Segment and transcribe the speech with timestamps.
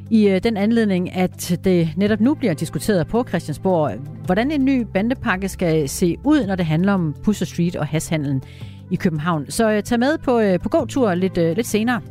[0.10, 3.92] i den anledning, at det netop nu bliver diskuteret på Christiansborg,
[4.26, 8.44] hvordan en ny bandepakke skal se ud, når det handler om Pusser Street og hashandlen
[8.92, 9.46] i København.
[9.50, 12.02] Så tag med på, på gåtur lidt, lidt senere.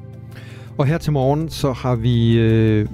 [0.78, 2.86] Og her til morgen, så har vi øh,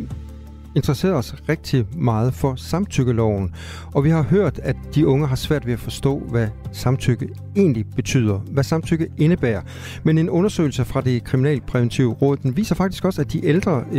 [0.76, 3.54] interesseret os rigtig meget for samtykkeloven.
[3.94, 7.86] Og vi har hørt, at de unge har svært ved at forstå, hvad samtykke egentlig
[7.96, 8.38] betyder.
[8.38, 9.62] Hvad samtykke indebærer.
[10.04, 13.98] Men en undersøgelse fra det kriminalpræventive råd, den viser faktisk også, at de ældre øh,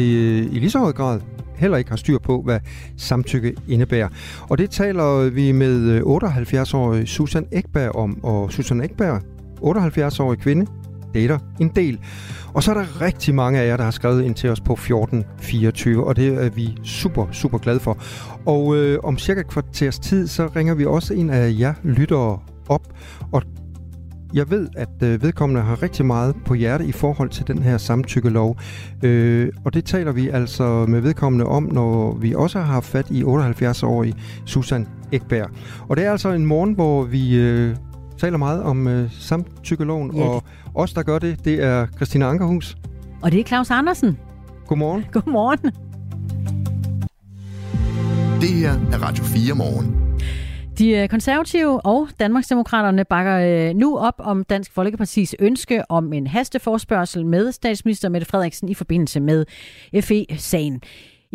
[0.54, 1.20] i lige så høj grad
[1.56, 2.60] heller ikke har styr på, hvad
[2.98, 4.10] samtykke indebærer.
[4.50, 8.24] Og det taler vi med øh, 78-årige Susan Ekberg om.
[8.24, 9.22] Og Susan Ekberg
[9.62, 10.66] 78-årig kvinde,
[11.14, 12.00] dater en del.
[12.54, 14.74] Og så er der rigtig mange af jer, der har skrevet ind til os på
[14.74, 17.98] 1424, og det er vi super, super glade for.
[18.46, 22.82] Og øh, om cirka kvarters tid, så ringer vi også en af jer lyttere op,
[23.32, 23.44] og
[24.34, 27.78] jeg ved, at øh, vedkommende har rigtig meget på hjerte i forhold til den her
[27.78, 28.58] samtykkelov.
[29.04, 33.10] Øh, og det taler vi altså med vedkommende om, når vi også har haft fat
[33.12, 35.50] i 78-årige Susan Ekberg.
[35.90, 37.76] Og det er altså en morgen, hvor vi øh,
[38.18, 40.24] taler meget om øh, samtykkeloven, ja.
[40.24, 40.44] og
[40.78, 42.78] os, der gør det, det er Christina Ankerhus.
[43.22, 44.18] Og det er Claus Andersen.
[44.68, 45.06] Godmorgen.
[45.12, 45.72] Godmorgen.
[48.42, 50.08] Det her er Radio 4 morgen.
[50.78, 57.52] De konservative og Danmarksdemokraterne bakker nu op om Dansk Folkepartis ønske om en hasteforspørgsel med
[57.52, 59.46] statsminister Mette Frederiksen i forbindelse med
[60.02, 60.82] FE-sagen.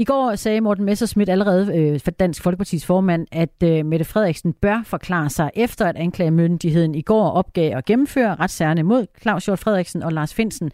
[0.02, 4.52] I går sagde Morten Messerschmidt allerede øh, for Dansk Folkepartis formand, at øh, Mette Frederiksen
[4.52, 9.58] bør forklare sig efter, at anklagemyndigheden i går opgav at gennemføre retssagerne mod Claus Hjort
[9.58, 10.70] Frederiksen og Lars Finsen.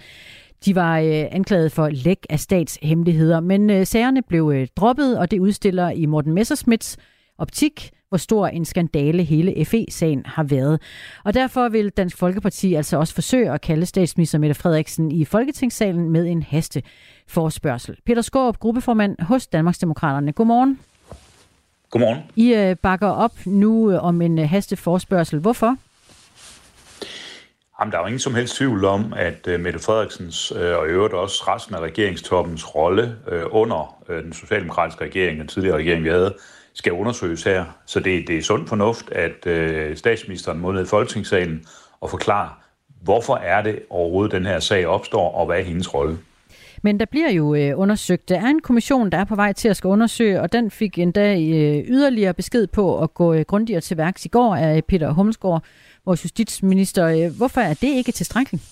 [0.64, 5.30] De var øh, anklaget for læk af statshemmeligheder, men øh, sagerne blev øh, droppet, og
[5.30, 6.96] det udstiller i Morten Messerschmidts
[7.38, 10.80] optik, hvor stor en skandale hele FE-sagen har været.
[11.24, 16.10] Og derfor vil Dansk Folkeparti altså også forsøge at kalde statsminister Mette Frederiksen i Folketingssalen
[16.10, 16.82] med en haste
[17.28, 17.96] forspørgsel.
[18.06, 20.32] Peter Skårup, gruppeformand hos Danmarksdemokraterne.
[20.32, 20.80] Godmorgen.
[21.90, 22.18] Godmorgen.
[22.36, 25.38] I øh, bakker op nu øh, om en øh, haste forspørgsel.
[25.38, 25.76] Hvorfor?
[27.80, 30.90] Jamen, der er jo ingen som helst tvivl om, at uh, Mette Frederiksens og i
[30.90, 33.16] øvrigt også resten af regeringstoppens rolle
[33.50, 36.34] under den socialdemokratiske regering, den tidligere regering, vi havde,
[36.74, 37.64] skal undersøges her.
[37.86, 41.66] Så det, det er sund fornuft, at statsministeren må ned i Folketingssalen
[42.00, 42.50] og forklare,
[43.02, 46.18] hvorfor er det overhovedet, den her sag opstår, og hvad er hendes rolle.
[46.82, 48.28] Men der bliver jo øh, undersøgt.
[48.28, 50.98] Der er en kommission, der er på vej til at skal undersøge, og den fik
[50.98, 55.12] endda øh, yderligere besked på at gå øh, grundigere til værks i går af Peter
[55.12, 55.64] Humsgaard,
[56.06, 57.06] vores justitsminister.
[57.06, 58.64] Øh, hvorfor er det ikke tilstrækkeligt?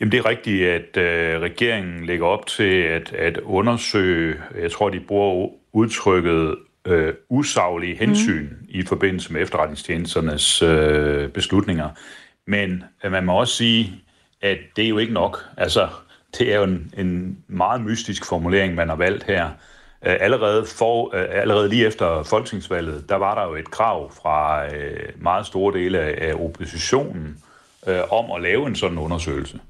[0.00, 4.88] Jamen det er rigtigt, at øh, regeringen lægger op til at, at undersøge, jeg tror
[4.88, 8.66] de bruger udtrykket øh, usaglige hensyn mm.
[8.68, 11.88] i forbindelse med efterretningstjenesternes øh, beslutninger.
[12.46, 13.92] Men øh, man må også sige,
[14.42, 15.38] at det er jo ikke nok.
[15.56, 15.88] Altså,
[16.38, 19.44] det er jo en, en meget mystisk formulering, man har valgt her.
[20.06, 24.66] Øh, allerede, for, øh, allerede lige efter folketingsvalget, der var der jo et krav fra
[24.74, 27.38] øh, meget store dele af oppositionen
[28.10, 29.60] om at lave en sådan undersøgelse.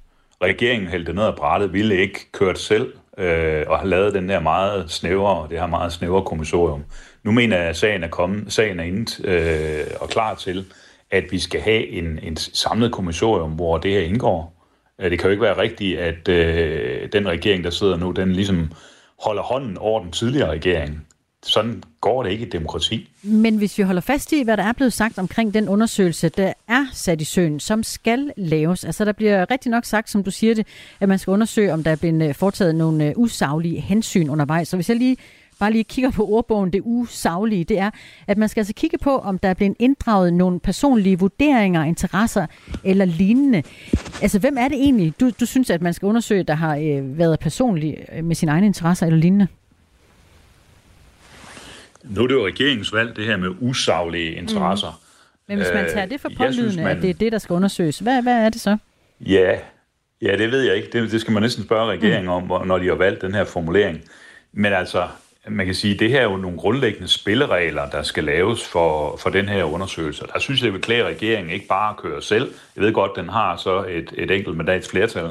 [0.43, 4.41] Regeringen hældte ned ad brættet, ville ikke kørt selv øh, og har lavet den der
[4.41, 6.85] meget snævre, det her meget snævre kommissorium.
[7.23, 10.65] Nu mener jeg, at sagen er, kommet, sagen er inde øh, og klar til,
[11.11, 14.54] at vi skal have en, en samlet kommissorium, hvor det her indgår.
[15.01, 18.33] Øh, det kan jo ikke være rigtigt, at øh, den regering, der sidder nu, den
[18.33, 18.73] ligesom
[19.25, 21.07] holder hånden over den tidligere regering.
[21.43, 23.11] Sådan går det ikke i demokrati.
[23.23, 26.53] Men hvis vi holder fast i, hvad der er blevet sagt omkring den undersøgelse, der
[26.69, 28.85] er sat i søen, som skal laves.
[28.85, 30.67] Altså der bliver rigtig nok sagt, som du siger det,
[31.01, 34.69] at man skal undersøge, om der er blevet øh, foretaget nogle øh, usaglige hensyn undervejs.
[34.69, 35.17] Så hvis jeg lige
[35.61, 37.91] bare lige kigger på ordbogen, det usaglige, det er,
[38.27, 42.47] at man skal altså kigge på, om der er blevet inddraget nogle personlige vurderinger, interesser
[42.85, 43.63] eller lignende.
[44.23, 47.19] Altså, hvem er det egentlig, du, du synes, at man skal undersøge, der har øh,
[47.19, 49.47] været personlig øh, med sine egne interesser eller lignende?
[52.05, 55.01] Nu er det jo regeringens valg, det her med usaglige interesser.
[55.01, 55.05] Mm.
[55.49, 56.97] Men hvis man tager det for øh, pålydende, man...
[56.97, 58.77] at det er det, der skal undersøges, hvad, hvad er det så?
[59.21, 59.59] Ja,
[60.23, 60.89] ja det ved jeg ikke.
[60.93, 62.51] Det, det skal man næsten spørge regeringen mm.
[62.51, 64.01] om, når de har valgt den her formulering.
[64.53, 65.09] Men altså,
[65.49, 69.17] man kan sige, at det her er jo nogle grundlæggende spilleregler, der skal laves for,
[69.17, 70.25] for den her undersøgelse.
[70.33, 72.53] Der synes jeg, at vi klæder regeringen ikke bare at køre selv.
[72.77, 75.31] Jeg ved godt, den har så et, et enkelt mandats flertal,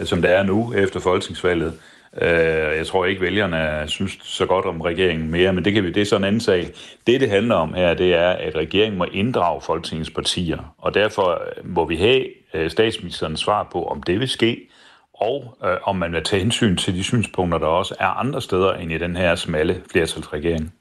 [0.00, 1.78] øh, som det er nu efter folketingsvalget.
[2.22, 2.28] Øh,
[2.76, 6.00] jeg tror ikke, vælgerne synes så godt om regeringen mere, men det, kan vi, det
[6.00, 6.70] er sådan en anden sag.
[7.06, 11.42] Det, det handler om her, det er, at regeringen må inddrage Folketingets partier, og derfor
[11.64, 14.68] må vi have øh, statsministerens svar på, om det vil ske,
[15.14, 18.72] og øh, om man vil tage hensyn til de synspunkter, der også er andre steder
[18.72, 20.72] end i den her smalle flertalsregering.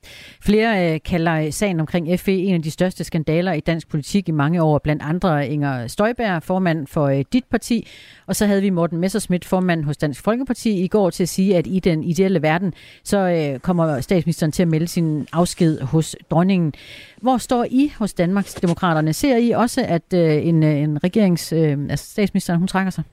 [0.41, 4.31] Flere øh, kalder sagen omkring FE en af de største skandaler i dansk politik i
[4.31, 7.87] mange år, blandt andre Inger Støjberg, formand for øh, dit parti,
[8.27, 11.57] og så havde vi Morten Messerschmidt, formand hos Dansk Folkeparti, i går til at sige,
[11.57, 16.15] at i den ideelle verden, så øh, kommer statsministeren til at melde sin afsked hos
[16.31, 16.73] dronningen.
[17.21, 19.13] Hvor står I hos Danmarks Demokraterne?
[19.13, 23.03] Ser I også, at øh, en, øh, en regerings, øh, altså statsministeren, hun trækker sig?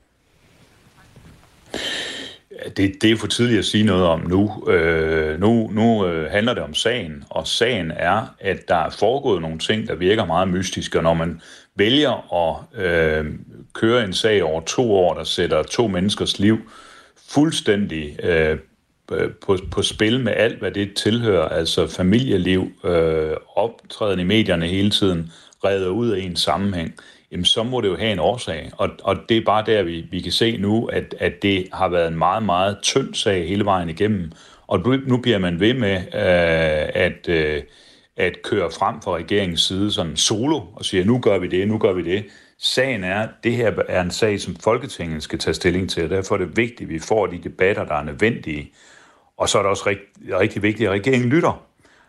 [2.77, 4.69] Det, det er for tidligt at sige noget om nu.
[4.69, 9.41] Øh, nu nu øh, handler det om sagen, og sagen er, at der er foregået
[9.41, 11.41] nogle ting, der virker meget mystiske, og når man
[11.75, 13.25] vælger at øh,
[13.73, 16.57] køre en sag over to år, der sætter to menneskers liv
[17.29, 18.57] fuldstændig øh,
[19.41, 24.89] på, på spil med alt, hvad det tilhører, altså familieliv, øh, optræden i medierne hele
[24.89, 25.31] tiden,
[25.63, 26.95] redder ud af en sammenhæng,
[27.31, 28.71] jamen så må det jo have en årsag.
[28.77, 31.87] Og, og det er bare der, vi, vi kan se nu, at, at det har
[31.87, 34.31] været en meget, meget tynd sag hele vejen igennem.
[34.67, 37.63] Og nu nu bliver man ved med øh, at, øh,
[38.17, 41.77] at køre frem fra regeringens side sådan solo og siger, nu gør vi det, nu
[41.77, 42.25] gør vi det.
[42.59, 46.09] Sagen er, at det her er en sag, som Folketinget skal tage stilling til, og
[46.09, 48.71] derfor er det vigtigt, at vi får de debatter, der er nødvendige.
[49.37, 51.65] Og så er det også rigtig, rigtig vigtigt, at regeringen lytter.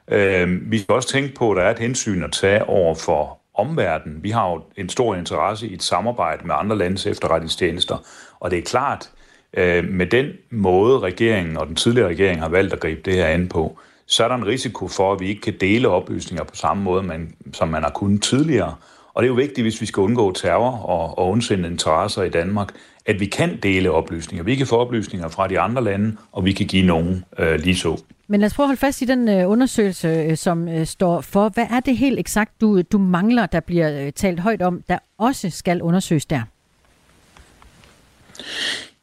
[0.08, 3.41] Øh, vi skal også tænke på, at der er et hensyn at tage over for
[3.54, 4.22] omverdenen.
[4.22, 7.96] Vi har jo en stor interesse i et samarbejde med andre landes efterretningstjenester,
[8.40, 9.10] og det er klart,
[9.54, 13.26] øh, med den måde regeringen og den tidligere regering har valgt at gribe det her
[13.26, 16.54] an på, så er der en risiko for, at vi ikke kan dele oplysninger på
[16.54, 18.74] samme måde, man, som man har kunnet tidligere.
[19.14, 22.28] Og det er jo vigtigt, hvis vi skal undgå terror og, og ondsende interesser i
[22.28, 22.68] Danmark,
[23.06, 24.44] at vi kan dele oplysninger.
[24.44, 27.76] Vi kan få oplysninger fra de andre lande, og vi kan give nogen øh, lige
[27.76, 28.02] så.
[28.26, 31.20] Men lad os prøve at holde fast i den øh, undersøgelse, øh, som øh, står
[31.20, 31.48] for.
[31.48, 34.98] Hvad er det helt eksakt, du, du mangler, der bliver øh, talt højt om, der
[35.18, 36.40] også skal undersøges der?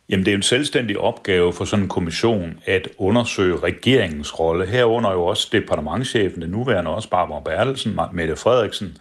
[0.10, 4.66] Jamen, det er en selvstændig opgave for sådan en kommission at undersøge regeringens rolle.
[4.66, 8.98] Herunder jo også departementchefen, den nuværende også Barbara Bertelsen, Mette Frederiksen,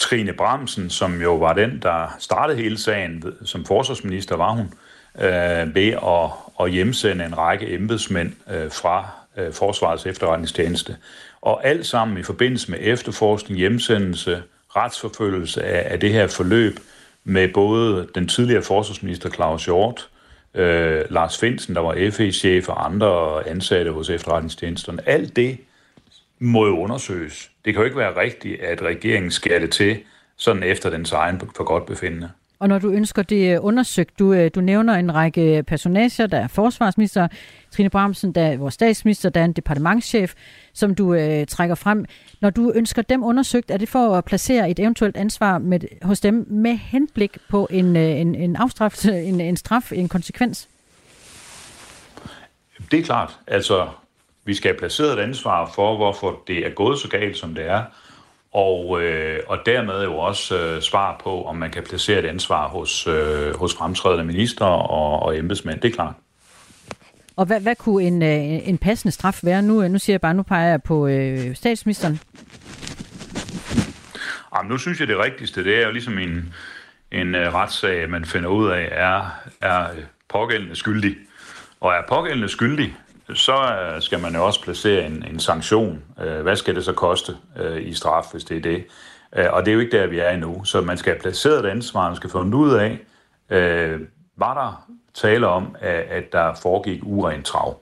[0.00, 4.72] Trine Bramsen, som jo var den, der startede hele sagen, som forsvarsminister var hun,
[5.20, 6.30] øh, ved at,
[6.60, 10.96] at hjemsende en række embedsmænd øh, fra øh, Forsvarets efterretningstjeneste.
[11.40, 14.42] Og alt sammen i forbindelse med efterforskning, hjemsendelse,
[14.76, 16.78] retsforfølgelse af, af det her forløb
[17.24, 20.08] med både den tidligere forsvarsminister Claus Hjort,
[20.54, 25.08] øh, Lars Finsen, der var FE-chef og andre ansatte hos efterretningstjenesterne.
[25.08, 25.58] Alt det
[26.40, 27.50] må jo undersøges.
[27.64, 29.98] Det kan jo ikke være rigtigt, at regeringen skærer det til
[30.36, 32.30] sådan efter dens egen for godt befindende.
[32.58, 36.48] Og når du ønsker det undersøgt, du, øh, du nævner en række personager, der er
[36.48, 37.28] forsvarsminister,
[37.70, 40.34] Trine Bramsen, der er vores statsminister, der er en departementschef,
[40.72, 42.04] som du øh, trækker frem.
[42.40, 46.20] Når du ønsker dem undersøgt, er det for at placere et eventuelt ansvar med, hos
[46.20, 50.68] dem med henblik på en, øh, en, en afstraf, en, en straf, en konsekvens?
[52.90, 53.38] Det er klart.
[53.46, 53.88] Altså,
[54.44, 57.66] vi skal have placeret et ansvar for, hvorfor det er gået så galt, som det
[57.66, 57.84] er
[58.52, 62.68] og, øh, og dermed jo også øh, svar på, om man kan placere et ansvar
[62.68, 65.80] hos, øh, hos fremtrædende minister og, og embedsmænd.
[65.80, 66.14] Det er klart.
[67.36, 69.62] Og hvad, hvad kunne en, øh, en passende straf være?
[69.62, 72.20] Nu, nu siger jeg bare, nu peger jeg på øh, statsministeren.
[74.56, 76.54] Jamen, nu synes jeg, det rigtigste, det er jo ligesom en,
[77.12, 79.86] en uh, retssag, man finder ud af, er, er
[80.28, 81.16] pågældende skyldig.
[81.80, 82.96] Og er pågældende skyldig,
[83.34, 86.02] så øh, skal man jo også placere en, en sanktion.
[86.20, 88.84] Øh, hvad skal det så koste øh, i straf, hvis det er det?
[89.50, 90.64] Og det er jo ikke der, vi er endnu.
[90.64, 92.98] Så man skal have placeret et ansvar, man skal få ud af,
[94.36, 97.78] var der tale om, at der foregik uren trav.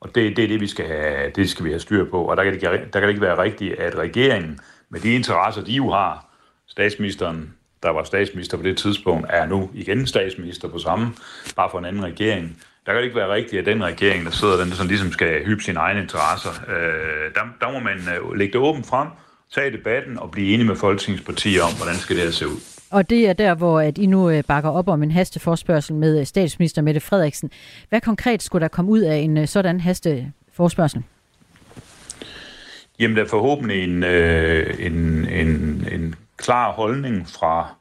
[0.00, 2.24] Og det, det er det, vi skal have, det skal vi have styr på.
[2.24, 5.64] Og der kan, det, der kan det ikke være rigtigt, at regeringen, med de interesser,
[5.64, 6.26] de jo har,
[6.68, 11.14] statsministeren, der var statsminister på det tidspunkt, er nu igen statsminister på samme,
[11.56, 14.30] bare for en anden regering, der kan det ikke være rigtigt, at den regering, der
[14.30, 16.50] sidder, den sådan ligesom skal hyppe sine egne interesser.
[16.68, 19.08] Øh, der, der må man øh, lægge det åbent frem,
[19.54, 22.60] tage debatten og blive enige med folketingspartier om, hvordan skal det her se ud.
[22.90, 26.20] Og det er der, hvor at I nu øh, bakker op om en hasteforspørgsel med
[26.20, 27.50] øh, statsminister Mette Frederiksen.
[27.88, 31.02] Hvad konkret skulle der komme ud af en øh, sådan hasteforspørgsel?
[32.98, 34.92] Jamen, der er forhåbentlig en, øh, en,
[35.28, 35.48] en,
[35.92, 37.74] en klar holdning fra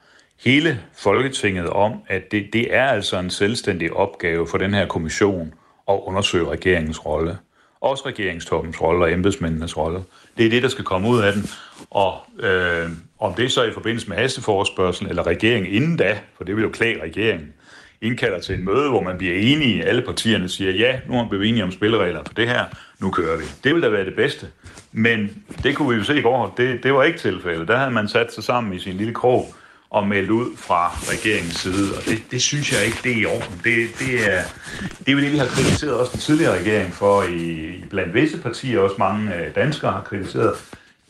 [0.45, 5.53] hele Folketinget om, at det, det er altså en selvstændig opgave for den her kommission
[5.89, 7.37] at undersøge regeringens rolle.
[7.81, 9.99] Også regeringstoppens rolle og embedsmændenes rolle.
[10.37, 11.49] Det er det, der skal komme ud af den.
[11.89, 16.55] Og øh, om det så i forbindelse med hasteforspørgsel eller regeringen inden da, for det
[16.55, 17.53] vil jo klage regeringen,
[18.01, 21.29] indkalder til en møde, hvor man bliver enige, alle partierne siger, ja, nu har vi
[21.29, 22.65] blevet enige om spilleregler for det her,
[22.99, 23.43] nu kører vi.
[23.63, 24.47] Det ville da være det bedste.
[24.91, 27.67] Men det kunne vi jo se i går, det, det var ikke tilfældet.
[27.67, 29.53] Der havde man sat sig sammen i sin lille krog
[29.91, 33.25] og meldt ud fra regeringens side, og det, det synes jeg ikke, det er i
[33.25, 33.61] orden.
[33.63, 34.41] Det, det, er,
[34.99, 38.37] det er jo det, vi har kritiseret også den tidligere regering for, i, blandt visse
[38.37, 40.53] partier, også mange øh, danskere har kritiseret,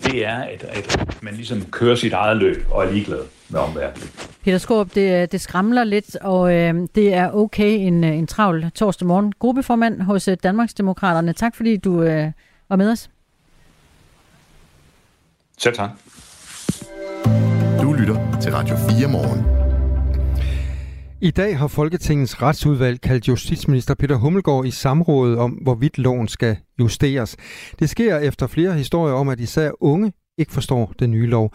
[0.04, 4.10] det er, at, at man ligesom kører sit eget løb og er ligeglad med omverdenen.
[4.44, 9.08] Peter Skorp, det, det skramler lidt, og øh, det er okay en, en travl torsdag
[9.08, 9.34] morgen.
[9.40, 11.34] Gruppeformand hos øh, Danmarksdemokraterne.
[11.34, 12.32] Tak fordi du øh,
[12.70, 13.10] var med os.
[15.58, 15.90] Selv tak.
[18.02, 19.46] Lytter til Radio 4 morgen.
[21.22, 26.58] I dag har Folketingets retsudvalg kaldt justitsminister Peter Hummelgaard i samrådet om, hvorvidt loven skal
[26.80, 27.38] justeres.
[27.80, 31.54] Det sker efter flere historier om, at især unge ikke forstår den nye lov.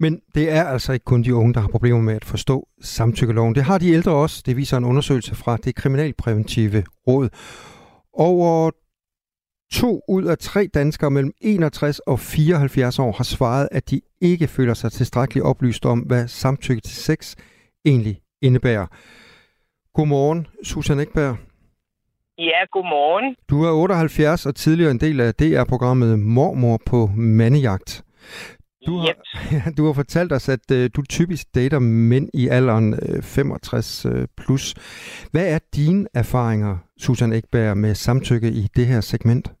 [0.00, 3.54] Men det er altså ikke kun de unge, der har problemer med at forstå samtykkeloven.
[3.54, 4.42] Det har de ældre også.
[4.46, 7.28] Det viser en undersøgelse fra det kriminalpræventive råd.
[8.14, 8.70] Over
[9.72, 14.46] to ud af tre danskere mellem 61 og 74 år har svaret, at de ikke
[14.46, 17.36] føler sig tilstrækkeligt oplyst om, hvad samtykke til sex
[17.84, 18.86] egentlig indebærer.
[19.94, 21.36] Godmorgen, Susan Ekberg.
[22.38, 23.36] Ja, godmorgen.
[23.50, 28.04] Du er 78 og tidligere en del af DR-programmet Mormor på mandejagt.
[28.86, 29.76] Du har, Yep.
[29.76, 34.24] du har fortalt os, at uh, du typisk dater mænd i alderen uh, 65 uh,
[34.36, 34.74] plus.
[35.30, 39.52] Hvad er dine erfaringer, Susan Ekberg, med samtykke i det her segment?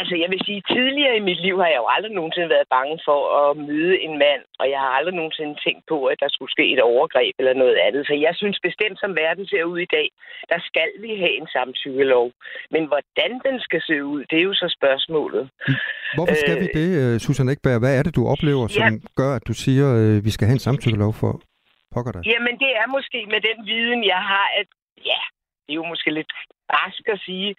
[0.00, 2.96] Altså, jeg vil sige, tidligere i mit liv har jeg jo aldrig nogensinde været bange
[3.08, 6.52] for at møde en mand, og jeg har aldrig nogensinde tænkt på, at der skulle
[6.56, 8.02] ske et overgreb eller noget andet.
[8.08, 10.08] Så jeg synes bestemt, som verden ser ud i dag,
[10.52, 12.26] der skal vi have en samtykkelov.
[12.74, 15.42] Men hvordan den skal se ud, det er jo så spørgsmålet.
[16.18, 17.78] Hvorfor skal Øh, vi det, uh, Susan Ekberg?
[17.84, 18.90] Hvad er det, du oplever, som Ja.
[19.20, 21.32] gør, at du siger, at vi skal have en samtykkelov for
[21.94, 22.22] pokker dig?
[22.32, 24.68] Jamen, det er måske med den viden, jeg har, at
[25.12, 25.20] ja,
[25.70, 26.32] det er jo måske lidt
[26.74, 27.50] barsk at sige,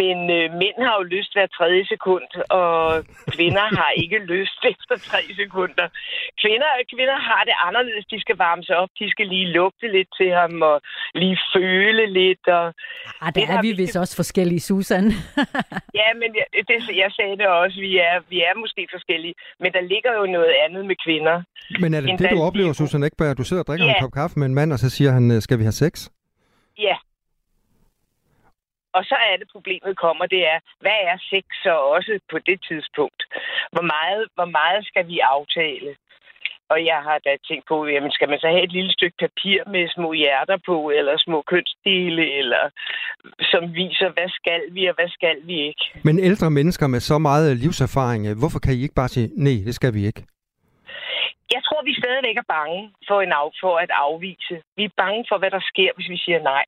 [0.00, 2.26] men øh, mænd har jo lyst hver tredje sekund,
[2.62, 2.76] og
[3.34, 5.86] kvinder har ikke lyst efter tre sekunder.
[6.42, 8.04] Kvinder, kvinder har det anderledes.
[8.12, 10.76] De skal varme sig op, de skal lige lugte lidt til ham, og
[11.14, 12.44] lige føle lidt.
[12.58, 12.66] Og,
[13.22, 15.04] Ah, Det der har er vi vi- vist også forskellige, Susan.
[16.00, 19.72] ja, men jeg, det, jeg sagde det også, vi er, vi er måske forskellige, men
[19.76, 21.36] der ligger jo noget andet med kvinder.
[21.82, 22.72] Men er det det, du oplever.
[22.72, 23.92] Susan Ekberg, at du sidder og drikker Ja.
[23.94, 26.08] en kop kaffe med en mand, og så siger han, øh, skal vi have sex?
[26.78, 26.96] Ja.
[28.96, 32.58] Og så er det, problemet kommer, det er, hvad er sex så også på det
[32.68, 33.22] tidspunkt?
[33.74, 35.90] Hvor meget, hvor meget skal vi aftale?
[36.72, 39.58] Og jeg har da tænkt på, jamen skal man så have et lille stykke papir
[39.74, 42.62] med små hjerter på, eller små kønsdele, eller
[43.52, 45.84] som viser, hvad skal vi, og hvad skal vi ikke?
[46.04, 49.58] Men ældre mennesker med så meget livserfaring, øh, hvorfor kan I ikke bare sige, nej,
[49.66, 50.22] det skal vi ikke?
[51.54, 54.56] Jeg tror, vi stadigvæk er bange for, en af, for at afvise.
[54.76, 56.66] Vi er bange for, hvad der sker, hvis vi siger nej.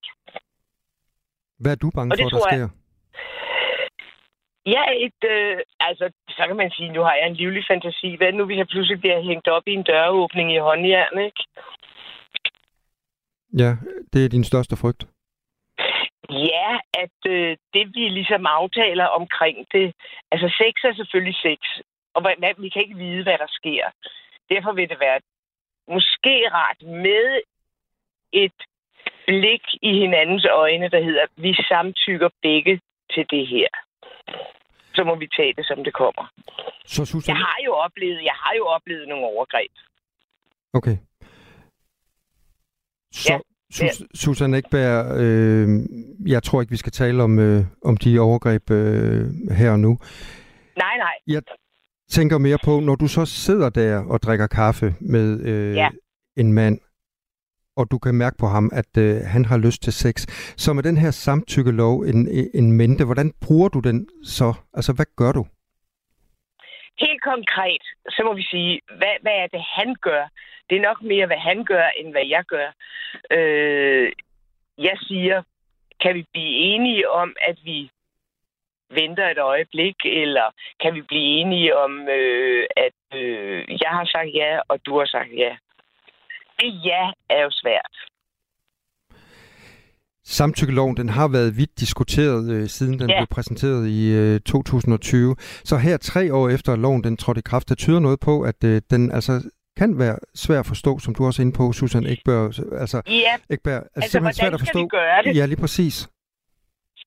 [1.60, 2.68] Hvad er du bange for, der sker?
[4.74, 8.16] Jeg er et, øh, altså, så kan man sige, nu har jeg en livlig fantasi.
[8.16, 11.42] Hvad nu, hvis jeg pludselig bliver hængt op i en døråbning i håndjern, ikke?
[13.62, 13.70] Ja,
[14.12, 15.06] det er din største frygt.
[16.30, 16.70] Ja,
[17.02, 19.94] at øh, det vi ligesom aftaler omkring det,
[20.32, 21.58] altså sex er selvfølgelig sex,
[22.14, 23.84] og hvad, vi kan ikke vide, hvad der sker.
[24.50, 25.20] Derfor vil det være
[25.88, 27.40] måske rart med
[28.32, 28.58] et
[29.28, 32.74] blik i hinandens øjne, der hedder, vi samtykker begge
[33.14, 33.68] til det her.
[34.96, 36.24] Så må vi tage det, som det kommer.
[36.86, 37.28] Så Susan...
[37.32, 39.72] Jeg har jo oplevet, jeg har jo oplevet nogle overgreb.
[40.78, 40.96] Okay.
[43.12, 43.38] Så, Ja,
[43.72, 45.68] Sus- Susan Ekberg, øh,
[46.32, 49.26] jeg tror ikke, vi skal tale om, øh, om de overgreb øh,
[49.58, 49.98] her og nu.
[50.76, 51.14] Nej, nej.
[51.26, 51.42] Jeg
[52.10, 55.88] tænker mere på, når du så sidder der og drikker kaffe med øh, Ja.
[56.36, 56.78] en mand,
[57.78, 60.14] og du kan mærke på ham, at øh, han har lyst til sex.
[60.56, 62.20] Så med den her samtykkelov en,
[62.54, 64.48] en mente, hvordan bruger du den så?
[64.74, 65.44] Altså, hvad gør du?
[67.04, 70.24] Helt konkret, så må vi sige, hvad, hvad er det, han gør?
[70.70, 72.68] Det er nok mere, hvad han gør, end hvad jeg gør.
[73.30, 74.12] Øh,
[74.78, 75.42] jeg siger,
[76.02, 77.90] kan vi blive enige om, at vi
[78.90, 80.46] venter et øjeblik, eller
[80.82, 85.06] kan vi blive enige om, øh, at øh, jeg har sagt ja, og du har
[85.06, 85.56] sagt ja?
[86.60, 87.94] Det ja er jo svært.
[90.24, 93.18] Samtykkeloven, den har været vidt diskuteret, øh, siden den Ja.
[93.20, 95.36] blev præsenteret i øh, 2020.
[95.64, 98.64] Så her tre år efter loven den trådte i kraft, det tyder noget på, at
[98.64, 102.06] øh, den altså kan være svær at forstå, som du også er inde på, Susan
[102.06, 102.44] Ekberg.
[102.80, 104.78] Altså, Ja, Ekberg, altså, altså simpelthen svært at forstå.
[104.82, 105.36] vi gøre det?
[105.36, 106.08] Ja, lige præcis.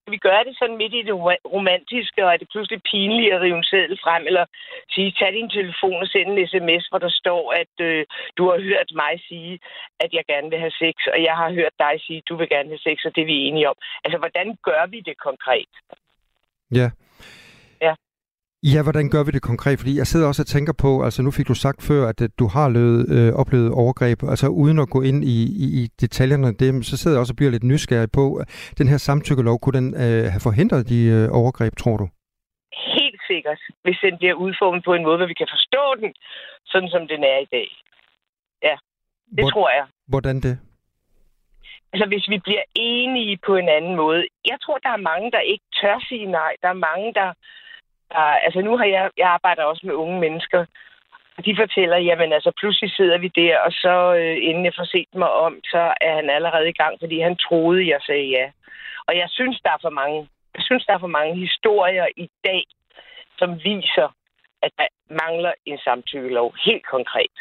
[0.01, 1.15] Skal vi gøre det sådan midt i det
[1.55, 4.45] romantiske, og er det pludselig pinligt at rive en seddel frem, eller
[4.93, 8.05] sige, tag din telefon og send en sms, hvor der står, at øh,
[8.37, 9.59] du har hørt mig sige,
[9.99, 12.49] at jeg gerne vil have sex, og jeg har hørt dig sige, at du vil
[12.49, 13.77] gerne have sex, og det er vi enige om.
[14.03, 15.71] Altså, hvordan gør vi det konkret?
[16.79, 16.87] Ja.
[18.63, 19.79] Ja, hvordan gør vi det konkret?
[19.79, 22.45] Fordi jeg sidder også og tænker på, altså nu fik du sagt før, at, du
[22.55, 26.55] har løbet, øh, oplevet overgreb, altså uden at gå ind i, i, i detaljerne af
[26.61, 28.25] det, så sidder jeg også og bliver lidt nysgerrig på,
[28.79, 32.07] den her samtykkelov, kunne den øh, have forhindret de øh, overgreb, tror du?
[32.97, 36.11] Helt sikkert, hvis den bliver udformet på en måde, hvor vi kan forstå den,
[36.71, 37.69] sådan som den er i dag.
[38.67, 38.75] Ja,
[39.35, 39.85] det Hvor, tror jeg.
[40.13, 40.55] Hvordan det?
[41.93, 44.21] Altså, hvis vi bliver enige på en anden måde.
[44.51, 46.51] Jeg tror, der er mange, der ikke tør sige nej.
[46.61, 47.29] Der er mange, der
[48.11, 50.65] der, altså nu har jeg, jeg arbejder også med unge mennesker,
[51.37, 54.85] og de fortæller, jamen altså pludselig sidder vi der, og så øh, inden jeg får
[54.85, 58.45] set mig om, så er han allerede i gang, fordi han troede, jeg sagde ja.
[59.07, 62.29] Og jeg synes, der er for mange, jeg synes, der er for mange historier i
[62.43, 62.63] dag,
[63.37, 64.07] som viser,
[64.61, 64.87] at der
[65.23, 67.37] mangler en samtykkelov helt konkret.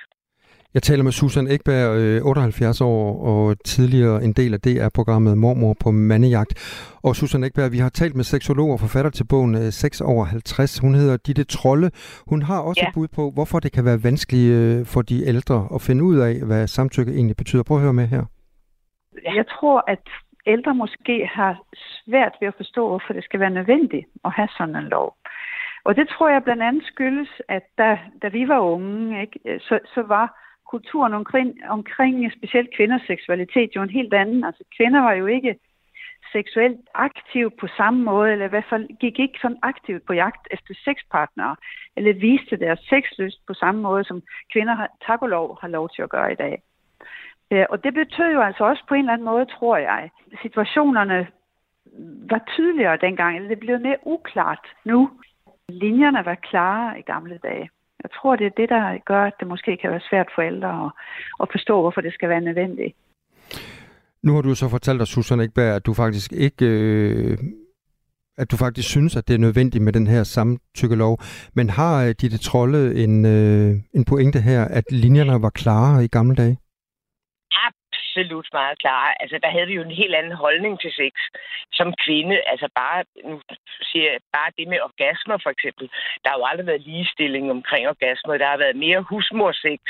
[0.74, 5.74] Jeg taler med Susan Ekberg, 78 øh, år og tidligere en del af DR-programmet Mormor
[5.84, 6.52] på mandejagt.
[7.06, 10.24] Og Susan Ekberg, vi har talt med seksolog og forfatter til bogen 6 øh, over
[10.24, 10.78] 50.
[10.78, 11.88] Hun hedder Ditte Trolle.
[12.30, 12.88] Hun har også ja.
[12.88, 16.18] et bud på, hvorfor det kan være vanskeligt øh, for de ældre at finde ud
[16.28, 17.62] af, hvad samtykke egentlig betyder.
[17.62, 18.24] Prøv at høre med her.
[19.40, 20.04] Jeg tror, at
[20.46, 21.54] ældre måske har
[22.04, 25.08] svært ved at forstå, hvorfor det skal være nødvendigt at have sådan en lov.
[25.84, 29.78] Og det tror jeg blandt andet skyldes, at da, da vi var unge, ikke, så,
[29.94, 30.26] så var
[30.70, 34.44] kulturen omkring, omkring specielt kvinders seksualitet jo en helt anden.
[34.44, 35.58] Altså kvinder var jo ikke
[36.32, 40.48] seksuelt aktiv på samme måde, eller i hvert fald gik ikke sådan aktivt på jagt
[40.50, 41.56] efter sexpartnere,
[41.96, 44.22] eller viste deres sexlyst på samme måde, som
[44.52, 46.62] kvinder har, tak og lov har lov til at gøre i dag.
[47.50, 50.10] Øh, og det betød jo altså også på en eller anden måde, tror jeg,
[50.42, 51.26] situationerne
[52.30, 55.10] var tydeligere dengang, eller det blev mere uklart nu.
[55.68, 57.70] Linjerne var klare i gamle dage.
[58.02, 60.84] Jeg tror, det er det, der gør, at det måske kan være svært for ældre
[60.84, 60.90] at,
[61.42, 62.96] at forstå, hvorfor det skal være nødvendigt.
[64.22, 66.66] Nu har du så fortalt os, Susanne Ekberg, at du faktisk ikke...
[66.66, 67.38] Øh
[68.40, 71.20] at du faktisk synes, at det er nødvendigt med den her samtykkelov.
[71.54, 76.08] Men har øh, Ditte Trolle en, øh, en pointe her, at linjerne var klare i
[76.08, 76.56] gamle dage?
[78.10, 79.14] Absolut meget klar.
[79.20, 81.12] Altså, der havde vi jo en helt anden holdning til sex
[81.72, 82.36] som kvinde.
[82.46, 83.40] Altså, bare, nu
[83.82, 85.90] siger jeg, bare det med orgasmer, for eksempel.
[86.22, 88.36] Der har jo aldrig været ligestilling omkring orgasmer.
[88.36, 89.80] Der har været mere husmorsex,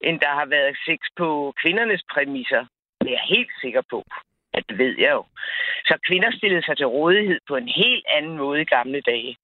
[0.00, 2.64] end der har været sex på kvindernes præmisser.
[3.00, 4.04] Det er jeg helt sikker på.
[4.54, 5.24] Ja, det ved jeg jo.
[5.84, 9.36] Så kvinder stillede sig til rådighed på en helt anden måde i gamle dage.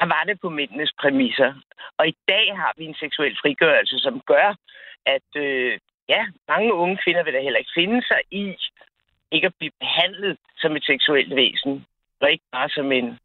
[0.00, 1.54] Der var det på mændenes præmisser.
[1.98, 4.54] Og i dag har vi en seksuel frigørelse, som gør,
[5.06, 8.56] at øh, ja, mange unge kvinder vil da heller ikke finde sig i
[9.32, 11.84] ikke at blive behandlet som et seksuelt væsen,
[12.20, 13.18] og ikke bare som en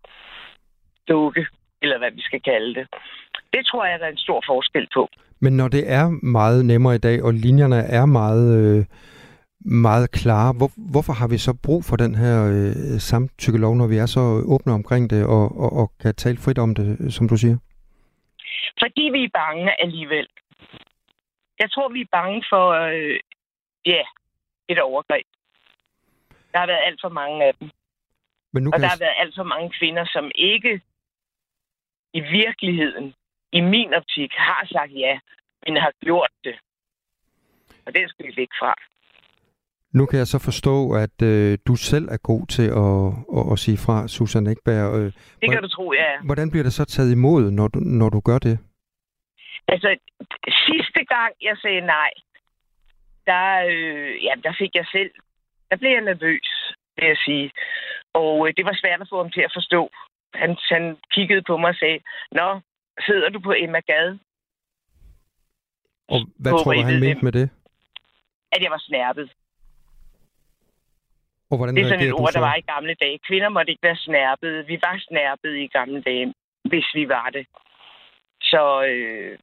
[1.08, 1.46] dukke,
[1.82, 2.88] eller hvad vi skal kalde det.
[3.54, 5.10] Det tror jeg, der er en stor forskel på.
[5.40, 8.86] Men når det er meget nemmere i dag, og linjerne er meget, øh,
[9.62, 13.98] meget klare, hvor, hvorfor har vi så brug for den her øh, samtykkelov, når vi
[13.98, 14.20] er så
[14.56, 17.58] åbne omkring det, og, og, og kan tale frit om det, som du siger?
[18.82, 20.28] Fordi vi er bange alligevel.
[21.60, 23.20] Jeg tror, vi er bange for, øh,
[23.86, 24.02] ja,
[24.68, 25.28] et overgreb.
[26.52, 27.70] Der har været alt for mange af dem.
[28.54, 28.90] Men nu og der jeg...
[28.90, 30.82] har været alt for mange kvinder, som ikke
[32.14, 33.14] i virkeligheden,
[33.52, 35.20] i min optik, har sagt ja,
[35.66, 36.56] men har gjort det.
[37.86, 38.74] Og det skal vi væk fra.
[39.94, 43.02] Nu kan jeg så forstå, at øh, du selv er god til at,
[43.40, 44.96] at, at sige fra, Susan Ekberg.
[44.96, 46.12] Øh, det kan hvordan, du tro, ja.
[46.26, 48.60] Hvordan bliver det så taget imod, når du, når du gør det?
[49.68, 49.98] Altså,
[50.68, 52.12] sidste gang jeg sagde nej,
[53.26, 55.12] der, øh, ja, der fik jeg selv,
[55.70, 56.50] der blev jeg nervøs,
[56.98, 57.52] vil jeg sige.
[58.14, 59.90] Og øh, det var svært at få ham til at forstå.
[60.34, 62.00] Han, han kiggede på mig og sagde,
[62.32, 62.60] Nå,
[63.08, 64.20] sidder du på Emma Gade?
[66.14, 67.50] Og hvad Håber, tror du, han mente med det?
[68.52, 69.32] At jeg var snærpet.
[71.52, 73.20] Og hvordan det er sådan et ord, der var i gamle dage.
[73.28, 74.68] Kvinder måtte ikke være snærpet.
[74.68, 77.48] Vi var snærpet i gamle dage, hvis vi var det.
[78.42, 79.40] Så øh,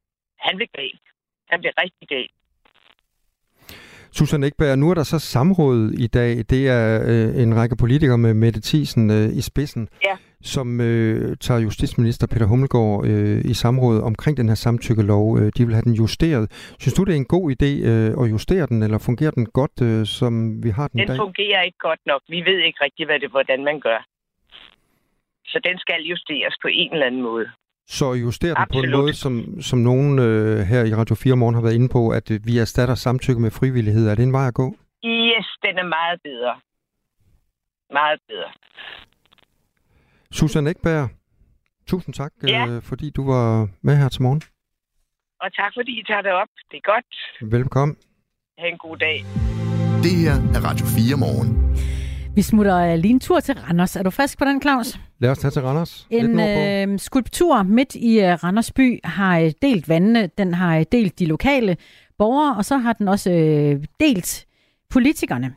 [0.46, 0.98] han blev gal.
[1.50, 2.28] Han blev rigtig gal.
[4.18, 6.30] Susan Ekberg, nu er der så samråd i dag.
[6.52, 10.16] Det er øh, en række politikere med Mette Thiesen øh, i spidsen, ja.
[10.42, 15.38] som øh, tager justitsminister Peter Hummelgaard øh, i samråd omkring den her samtykkelov.
[15.38, 16.44] Øh, de vil have den justeret.
[16.80, 19.76] Synes du, det er en god idé øh, at justere den, eller fungerer den godt,
[19.88, 20.32] øh, som
[20.64, 21.14] vi har den, den i dag?
[21.14, 22.22] Den fungerer ikke godt nok.
[22.28, 24.00] Vi ved ikke rigtig, hvad det, hvordan man gør.
[25.46, 27.46] Så den skal justeres på en eller anden måde.
[27.88, 31.54] Så justere den på en måde, som, som nogen øh, her i Radio 4 Morgen
[31.54, 34.08] har været inde på, at øh, vi erstatter samtykke med frivillighed.
[34.08, 34.66] Er det en vej at gå?
[35.04, 36.54] Yes, den er meget bedre.
[37.92, 38.50] Meget bedre.
[40.32, 41.08] Susan Ekberg,
[41.86, 42.66] tusind tak, Ja.
[42.68, 44.42] øh, fordi du var med her til morgen.
[45.40, 46.48] Og tak fordi I tager det op.
[46.70, 47.52] Det er godt.
[47.52, 47.96] Velkommen.
[48.58, 49.24] Ha' en god dag.
[50.02, 51.48] Det her er Radio 4 morgen.
[52.36, 53.96] Vi smutter øh, lige en tur til Randers.
[53.96, 54.98] Er du frisk på den, Claus?
[55.18, 56.06] Lad os tage til Randers.
[56.10, 60.30] En øh, skulptur midt i øh, Randers by har øh, delt vandene.
[60.38, 61.76] Den har øh, delt de lokale
[62.18, 64.46] borgere, og så har den også øh, delt
[64.90, 65.54] politikerne.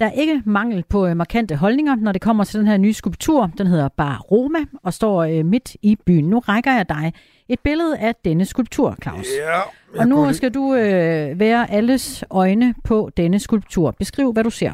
[0.00, 2.92] Der er ikke mangel på øh, markante holdninger, når det kommer til den her nye
[2.92, 3.50] skulptur.
[3.58, 6.24] Den hedder Bar Roma og står øh, midt i byen.
[6.24, 7.12] Nu rækker jeg dig
[7.48, 9.26] et billede af denne skulptur, Claus.
[9.40, 9.60] Ja,
[10.00, 13.90] Og nu skal du øh, være alles øjne på denne skulptur.
[13.90, 14.72] Beskriv, hvad du ser.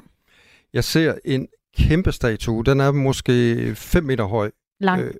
[0.72, 2.64] Jeg ser en kæmpe statue.
[2.64, 4.50] Den er måske 5 meter høj.
[4.80, 5.02] Lang.
[5.02, 5.14] Øh,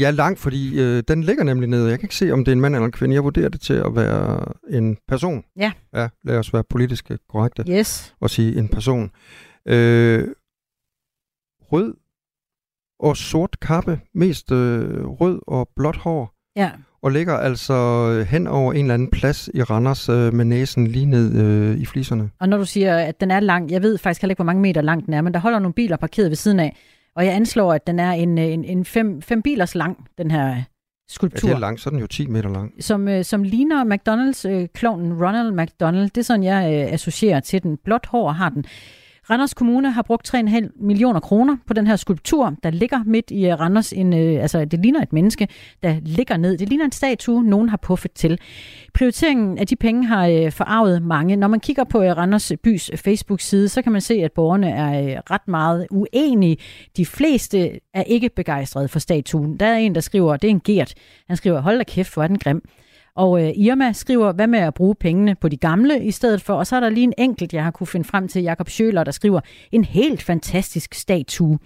[0.00, 1.90] ja, lang, fordi øh, den ligger nemlig nede.
[1.90, 3.14] Jeg kan ikke se, om det er en mand eller en kvinde.
[3.14, 5.44] Jeg vurderer det til at være en person.
[5.56, 5.72] Ja.
[5.94, 8.14] Ja, lad os være politisk korrekte Yes.
[8.20, 9.10] og sige en person.
[9.66, 10.28] Øh,
[11.60, 11.94] rød
[13.00, 14.00] og sort kappe.
[14.14, 16.34] Mest øh, rød og blåt hår.
[16.56, 16.70] Ja.
[17.04, 17.74] Og ligger altså
[18.30, 21.84] hen over en eller anden plads i Randers øh, med næsen lige ned øh, i
[21.86, 22.30] fliserne.
[22.40, 24.62] Og når du siger, at den er lang, jeg ved faktisk heller ikke, hvor mange
[24.62, 26.76] meter lang den er, men der holder nogle biler parkeret ved siden af.
[27.16, 30.46] Og jeg anslår, at den er en, en, en fem, fem bilers lang, den her
[30.48, 30.64] Ja,
[31.08, 31.48] skulptur.
[31.48, 32.72] det er langt, så er den jo 10 meter lang.
[32.80, 36.10] som, øh, som ligner McDonald's, øh, klonen Ronald McDonald.
[36.10, 37.76] Det er sådan, jeg øh, associerer til den.
[37.84, 38.64] Blåt hår har den.
[39.30, 43.46] Randers Kommune har brugt 3,5 millioner kroner på den her skulptur, der ligger midt i
[43.46, 43.92] øh, Randers.
[43.92, 45.48] En, øh, altså, det ligner et menneske,
[45.82, 46.58] der ligger ned.
[46.58, 48.38] Det ligner en statue, nogen har puffet til.
[48.94, 51.36] Prioriteringen af de penge har øh, forarvet mange.
[51.36, 54.70] Når man kigger på øh, Randers Bys øh, Facebook-side, så kan man se, at borgerne
[54.70, 56.56] er øh, ret meget uenige.
[56.96, 59.56] De fleste er ikke begejstrede for statuen.
[59.56, 60.94] Der er en, der skriver, det er en Gert.
[61.28, 62.62] Han skriver, hold da kæft, hvor er den grim.
[63.16, 66.54] Og øh, Irma skriver, hvad med at bruge pengene på de gamle i stedet for?
[66.54, 69.04] Og så er der lige en enkelt, jeg har kunne finde frem til, Jakob Schøler,
[69.04, 69.40] der skriver,
[69.72, 71.58] en helt fantastisk statue.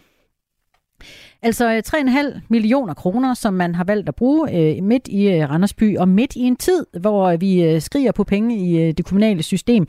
[1.42, 5.50] Altså øh, 3,5 millioner kroner, som man har valgt at bruge øh, midt i øh,
[5.50, 8.94] Randersby, og midt i en tid, hvor øh, vi øh, skriger på penge i øh,
[8.96, 9.86] det kommunale system.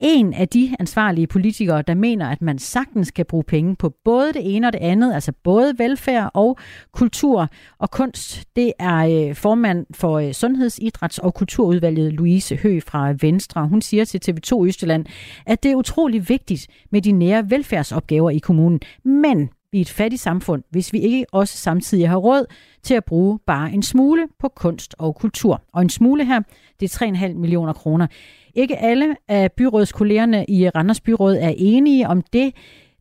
[0.00, 4.32] En af de ansvarlige politikere, der mener, at man sagtens kan bruge penge på både
[4.32, 6.58] det ene og det andet, altså både velfærd og
[6.92, 12.80] kultur og kunst, det er øh, formand for øh, Sundheds-, Idræts- og Kulturudvalget Louise Hø
[12.80, 13.68] fra Venstre.
[13.68, 15.06] Hun siger til TV2 Østjylland,
[15.46, 20.22] at det er utrolig vigtigt med de nære velfærdsopgaver i kommunen, men blive et fattigt
[20.22, 22.46] samfund, hvis vi ikke også samtidig har råd
[22.82, 25.62] til at bruge bare en smule på kunst og kultur.
[25.72, 26.40] Og en smule her,
[26.80, 28.06] det er 3,5 millioner kroner.
[28.54, 32.54] Ikke alle af byrådskollegerne i Randers Byråd er enige om det.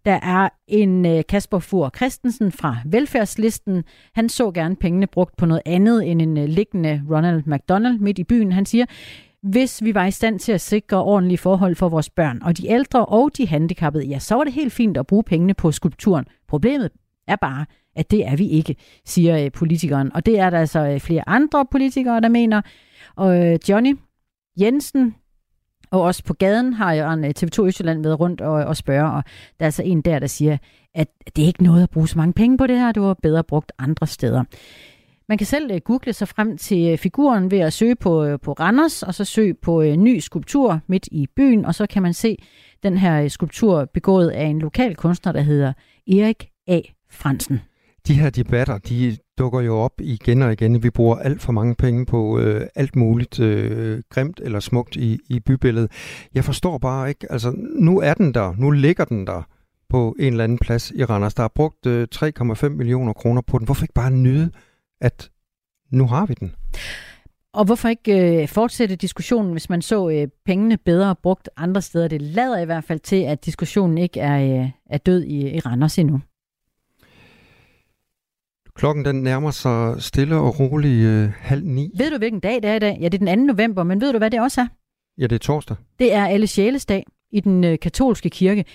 [0.06, 3.84] Der er en øh, Kasper Fur Christensen fra Velfærdslisten.
[4.16, 8.20] Han så gerne pengene brugt på noget andet end en øh, liggende Ronald McDonald midt
[8.20, 8.52] i byen.
[8.52, 8.86] Han siger,
[9.50, 12.68] hvis vi var i stand til at sikre ordentlige forhold for vores børn og de
[12.68, 16.26] ældre og de handicappede, ja, så var det helt fint at bruge pengene på skulpturen.
[16.48, 16.90] Problemet
[17.28, 20.14] er bare, at det er vi ikke, siger øh, politikeren.
[20.14, 22.62] Og det er der altså øh, flere andre politikere, der mener.
[23.16, 23.98] Og øh, Johnny
[24.60, 25.16] Jensen,
[25.92, 29.24] og også på gaden har jo en TV2 Østjylland været rundt og, og spørge, og
[29.60, 30.58] der er altså en der, der siger,
[30.96, 33.14] at det er ikke noget at bruge så mange penge på det her, det var
[33.14, 34.44] bedre brugt andre steder.
[35.30, 38.40] Man kan selv øh, google sig frem til øh, figuren ved at søge på, øh,
[38.40, 42.14] på Randers, og så søge på ny skulptur midt i byen, og så kan man
[42.14, 42.38] se
[42.84, 45.74] den her skulptur begået af en lokal kunstner, der hedder
[46.08, 46.80] Erik A.
[47.12, 47.60] Fransen.
[48.08, 50.84] De her debatter, de dukker jo op igen og igen.
[50.84, 55.20] Vi bruger alt for mange penge på øh, alt muligt øh, grimt eller smukt i,
[55.30, 55.92] i bybilledet.
[56.34, 59.42] Jeg forstår bare ikke, altså nu er den der, nu ligger den der
[59.90, 61.34] på en eller anden plads i Randers.
[61.34, 63.66] Der er brugt øh, 3,5 millioner kroner på den.
[63.66, 64.52] Hvorfor ikke bare nyde,
[65.06, 65.30] at
[65.92, 66.56] nu har vi den?
[67.54, 72.08] Og hvorfor ikke øh, fortsætte diskussionen, hvis man så øh, pengene bedre brugt andre steder?
[72.08, 75.60] Det lader i hvert fald til, at diskussionen ikke er, øh, er død i, i
[75.60, 76.22] Randers endnu.
[78.76, 81.92] Klokken den nærmer sig stille og rolig øh, halv ni.
[81.98, 82.98] Ved du, hvilken dag det er i dag?
[83.02, 83.54] Ja, det er den 2.
[83.54, 84.68] november, men ved du, hvad det også er?
[85.18, 85.78] Ja, det er torsdag.
[86.00, 88.66] Det er alle sjælesdag i den øh, katolske kirke.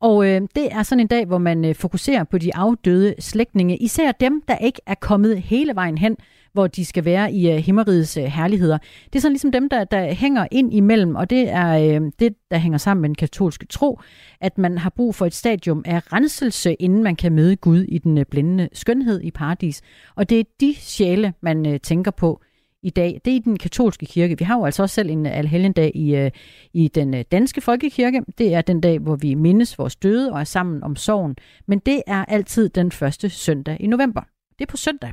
[0.00, 3.76] Og øh, det er sådan en dag, hvor man øh, fokuserer på de afdøde slægtninge,
[3.76, 6.16] især dem, der ikke er kommet hele vejen hen,
[6.52, 8.78] hvor de skal være i øh, himmerigets øh, herligheder.
[9.04, 12.34] Det er sådan ligesom dem, der, der hænger ind imellem, og det er øh, det,
[12.50, 14.00] der hænger sammen med den katolske tro,
[14.40, 17.98] at man har brug for et stadium af renselse, inden man kan møde Gud i
[17.98, 19.82] den øh, blændende skønhed i paradis.
[20.14, 22.40] Og det er de sjæle, man øh, tænker på
[22.86, 23.20] i dag.
[23.24, 24.38] Det er i den katolske kirke.
[24.38, 26.30] Vi har jo altså også selv en alhelgendag i, øh,
[26.74, 28.22] i den øh, danske folkekirke.
[28.38, 31.36] Det er den dag, hvor vi mindes vores døde og er sammen om sorgen.
[31.66, 34.20] Men det er altid den første søndag i november.
[34.58, 35.12] Det er på søndag.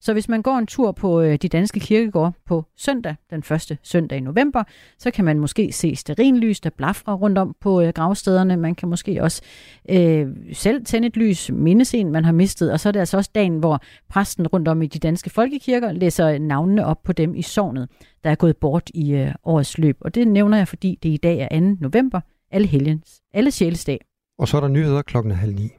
[0.00, 3.78] Så hvis man går en tur på øh, de danske kirkegårde på søndag, den første
[3.82, 4.62] søndag i november,
[4.98, 8.56] så kan man måske se sterinlys, der blafrer rundt om på øh, gravstederne.
[8.56, 9.42] Man kan måske også
[9.90, 12.72] øh, selv tænde et lys, mindes en, man har mistet.
[12.72, 15.92] Og så er det altså også dagen, hvor præsten rundt om i de danske folkekirker
[15.92, 17.88] læser navnene op på dem i sovnet,
[18.24, 19.96] der er gået bort i øh, årets løb.
[20.00, 21.76] Og det nævner jeg, fordi det i dag er 2.
[21.80, 24.00] november, alle helgens, alle sjælesdag.
[24.38, 25.70] Og så er der nyheder klokken halv ni.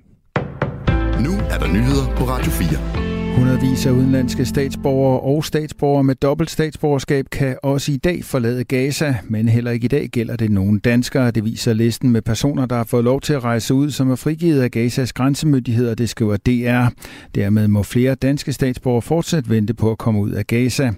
[1.26, 3.07] Nu er der nyheder på Radio 4.
[3.38, 9.16] Hundredvis af udenlandske statsborgere og statsborgere med dobbelt statsborgerskab kan også i dag forlade Gaza,
[9.24, 11.32] men heller ikke i dag gælder det nogen danskere.
[11.32, 14.16] Det viser listen med personer, der har fået lov til at rejse ud, som er
[14.16, 16.88] frigivet af Gazas grænsemyndigheder, det skriver DR.
[17.36, 20.92] Dermed må flere danske statsborgere fortsat vente på at komme ud af Gaza.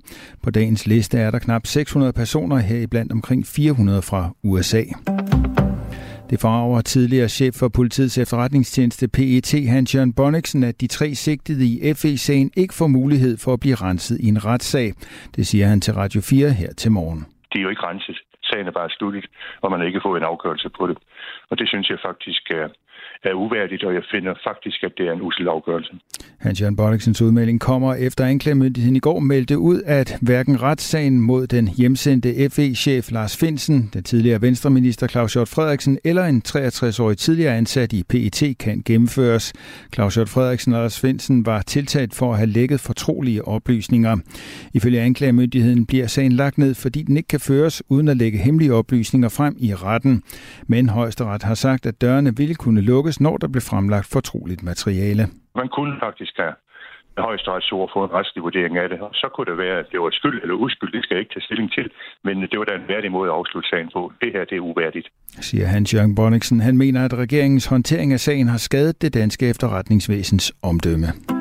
[0.44, 4.84] På dagens liste er der knap 600 personer, heriblandt omkring 400 fra USA.
[6.30, 11.94] Det forarver tidligere chef for politiets efterretningstjeneste PET, Hans-Jørgen Bonniksen, at de tre sigtede i
[11.94, 14.94] FE-sagen ikke får mulighed for at blive renset i en retssag.
[15.36, 17.22] Det siger han til Radio 4 her til morgen.
[17.54, 18.18] De er jo ikke renset.
[18.44, 19.26] Sagen er bare sluttet,
[19.62, 20.98] og man har ikke fået en afgørelse på det.
[21.50, 22.68] Og det synes jeg faktisk er,
[23.24, 25.94] er uværdigt, og jeg finder faktisk, at det er en usel afgørelse.
[26.40, 31.68] Hans-Jørgen Bolliksens udmelding kommer efter anklagemyndigheden i går meldte ud, at hverken retssagen mod den
[31.68, 37.94] hjemsendte FE-chef Lars Finsen, den tidligere venstreminister Claus Hjort Frederiksen eller en 63-årig tidligere ansat
[37.94, 39.54] i PET kan gennemføres.
[39.94, 44.18] Claus Hjort Frederiksen og Lars Finsen var tiltalt for at have lækket fortrolige oplysninger.
[44.74, 48.74] Ifølge anklagemyndigheden bliver sagen lagt ned, fordi den ikke kan føres uden at lægge hemmelige
[48.74, 50.24] oplysninger frem i retten.
[50.68, 55.24] Men højesteret har sagt, at dørene ville kunne lukkes, når der blev fremlagt fortroligt materiale.
[55.56, 56.54] Man kunne faktisk have
[57.18, 59.00] højesteretsord få en retslig vurdering af det.
[59.14, 60.92] Så kunne det være, at det var skyld eller uskyld.
[60.92, 61.88] Det skal jeg ikke tage stilling til.
[62.24, 64.02] Men det var da en værdig måde at afslutte sagen på.
[64.22, 65.08] Det her det er uværdigt.
[65.28, 66.60] Siger Hans Jørgen Bonniksen.
[66.60, 71.39] Han mener, at regeringens håndtering af sagen har skadet det danske efterretningsvæsens omdømme.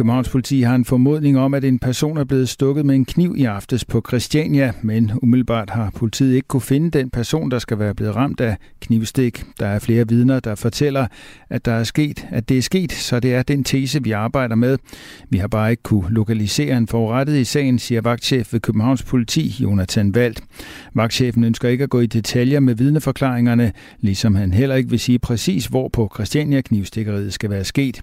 [0.00, 3.34] Københavns politi har en formodning om, at en person er blevet stukket med en kniv
[3.36, 7.78] i aftes på Christiania, men umiddelbart har politiet ikke kunne finde den person, der skal
[7.78, 9.44] være blevet ramt af knivstik.
[9.58, 11.06] Der er flere vidner, der fortæller,
[11.50, 14.54] at der er sket, at det er sket, så det er den tese, vi arbejder
[14.54, 14.78] med.
[15.30, 19.56] Vi har bare ikke kunne lokalisere en forurettet i sagen, siger vagtchef ved Københavns politi,
[19.60, 20.42] Jonathan Valt.
[20.94, 25.18] Vagtchefen ønsker ikke at gå i detaljer med vidneforklaringerne, ligesom han heller ikke vil sige
[25.18, 28.02] præcis, hvor på Christiania knivstikkeriet skal være sket.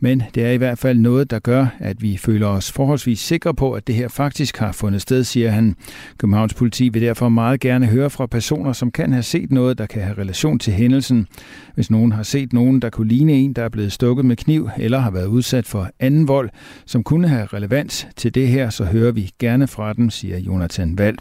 [0.00, 3.54] Men det er i hvert fald noget, der gør, at vi føler os forholdsvis sikre
[3.54, 5.76] på, at det her faktisk har fundet sted, siger han.
[6.18, 9.86] Københavns politi vil derfor meget gerne høre fra personer, som kan have set noget, der
[9.86, 11.26] kan have relation til hændelsen.
[11.74, 14.70] Hvis nogen har set nogen, der kunne ligne en, der er blevet stukket med kniv,
[14.78, 16.50] eller har været udsat for anden vold,
[16.86, 20.98] som kunne have relevans til det her, så hører vi gerne fra dem, siger Jonathan
[20.98, 21.18] Vald.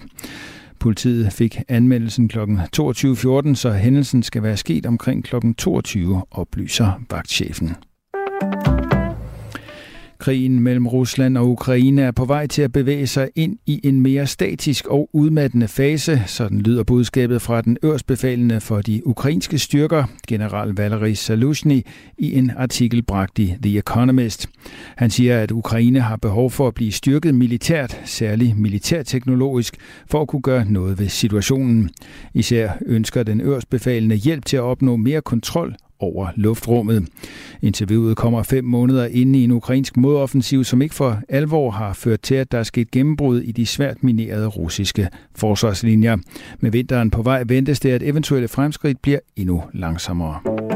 [0.80, 2.39] Politiet fik anmeldelsen kl.
[2.39, 5.36] 22.14, så hændelsen skal være sket omkring kl.
[5.58, 7.75] 22, oplyser vagtchefen.
[10.25, 14.01] Krigen mellem Rusland og Ukraine er på vej til at bevæge sig ind i en
[14.01, 20.03] mere statisk og udmattende fase, sådan lyder budskabet fra den øverstbefalende for de ukrainske styrker,
[20.27, 21.81] general Valery Salushny,
[22.17, 24.49] i en artikel bragt i The Economist.
[24.95, 30.27] Han siger, at Ukraine har behov for at blive styrket militært, særligt militærteknologisk, for at
[30.27, 31.89] kunne gøre noget ved situationen.
[32.33, 37.08] Især ønsker den øverstbefalende hjælp til at opnå mere kontrol over luftrummet.
[37.62, 42.21] Interviewet kommer fem måneder inde i en ukrainsk modoffensiv, som ikke for alvor har ført
[42.21, 46.17] til, at der er sket gennembrud i de svært minerede russiske forsvarslinjer.
[46.60, 50.74] Med vinteren på vej ventes det, at eventuelle fremskridt bliver endnu langsommere.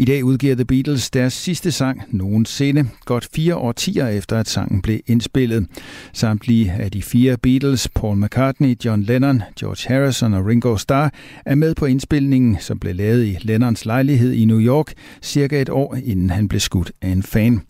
[0.00, 4.82] I dag udgiver The Beatles deres sidste sang nogensinde, godt fire årtier efter at sangen
[4.82, 5.66] blev indspillet.
[6.12, 11.10] Samtlige af de fire Beatles, Paul McCartney, John Lennon, George Harrison og Ringo Starr,
[11.46, 15.68] er med på indspilningen, som blev lavet i Lennons lejlighed i New York, cirka et
[15.68, 17.60] år inden han blev skudt af en fan.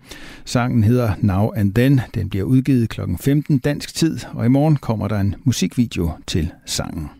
[0.44, 2.00] Sangen hedder Now and Then.
[2.14, 3.00] Den bliver udgivet kl.
[3.20, 7.10] 15 dansk tid, og i morgen kommer der en musikvideo til sangen.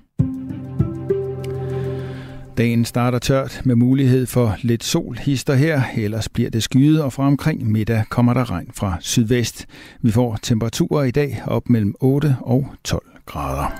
[2.60, 7.12] Dagen starter tørt med mulighed for lidt sol hister her, ellers bliver det skyet, og
[7.12, 9.66] fra omkring middag kommer der regn fra sydvest.
[10.00, 13.72] Vi får temperaturer i dag op mellem 8 og 12 grader.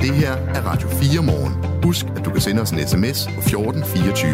[0.00, 1.82] Det her er Radio 4 morgen.
[1.84, 4.30] Husk, at du kan sende os en sms på 1424.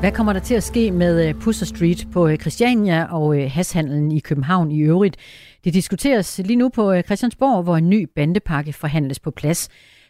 [0.00, 3.50] Hvad kommer der til at ske med øh, Pusser Street på øh, Christiania og øh,
[3.50, 5.16] hashandlen i København i øvrigt?
[5.64, 9.68] Det diskuteres lige nu på øh, Christiansborg, hvor en ny bandepakke forhandles på plads.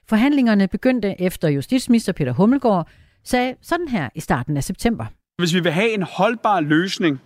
[0.08, 2.88] Forhandlingerne begyndte efter justitsminister Peter Hummelgaard
[3.24, 5.06] sagde sådan her i starten af september.
[5.38, 7.20] Hvis vi vil have en holdbar løsning,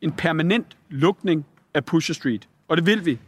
[0.00, 3.18] en permanent lukning af Pusher Street, og det vil vi,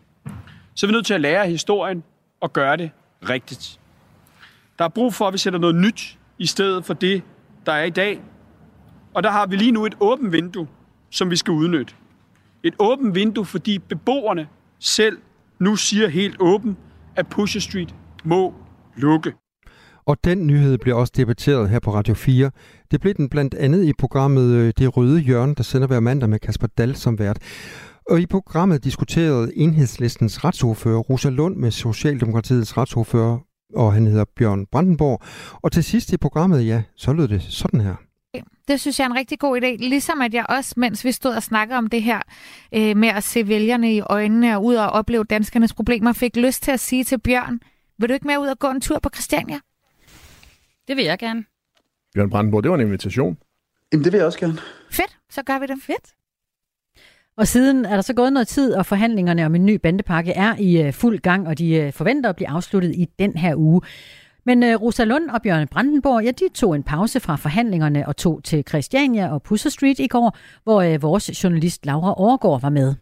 [0.75, 2.03] så er vi nødt til at lære af historien
[2.41, 2.91] og gøre det
[3.29, 3.81] rigtigt.
[4.79, 7.23] Der er brug for, at vi sætter noget nyt i stedet for det,
[7.67, 8.21] der er i dag.
[9.15, 10.69] Og der har vi lige nu et åbent vindue,
[11.11, 11.95] som vi skal udnytte.
[12.65, 14.47] Et åbent vindue, fordi beboerne
[14.79, 15.19] selv
[15.61, 16.79] nu siger helt åbent,
[17.17, 18.55] at Pusher Street må
[18.97, 19.33] lukke.
[20.07, 22.51] Og den nyhed bliver også debatteret her på Radio 4.
[22.91, 26.29] Det blev den blandt andet i programmet øh, Det Røde Hjørne, der sender hver mandag
[26.29, 27.39] med Kasper Dahl som vært.
[28.11, 33.39] Og i programmet diskuterede enhedslistens retsordfører Rosa Lund med Socialdemokratiets retsordfører,
[33.75, 35.23] og han hedder Bjørn Brandenborg.
[35.63, 37.95] Og til sidst i programmet, ja, så lød det sådan her.
[38.69, 39.89] Det synes jeg er en rigtig god idé.
[39.89, 42.21] Ligesom at jeg også, mens vi stod og snakkede om det her
[42.75, 46.63] øh, med at se vælgerne i øjnene og ud og opleve danskernes problemer, fik lyst
[46.63, 47.61] til at sige til Bjørn,
[47.99, 49.59] vil du ikke med ud og gå en tur på Christiania?
[50.89, 51.45] Det vil jeg gerne.
[52.15, 53.39] Bjørn Brandenborg, det var en invitation.
[53.93, 54.59] Jamen, det vil jeg også gerne.
[54.91, 55.77] Fedt, så gør vi det.
[55.83, 56.15] Fedt.
[57.37, 60.57] Og siden er der så gået noget tid, og forhandlingerne om en ny bandepakke er
[60.59, 63.81] i øh, fuld gang, og de øh, forventer at blive afsluttet i den her uge.
[64.47, 68.17] Men uh, Rosa Lund og Bjørn Brandenborg, ja, de tog en pause fra forhandlingerne og
[68.17, 72.69] tog til Christiania og Pusser Street i går, hvor uh, vores journalist Laura Overgaard var
[72.69, 72.95] med.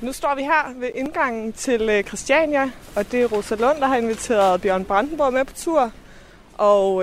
[0.00, 3.86] Nu står vi her ved indgangen til uh, Christiania, og det er Rosa Lund, der
[3.86, 5.92] har inviteret Bjørn Brandenborg med på tur.
[6.54, 7.02] Og uh,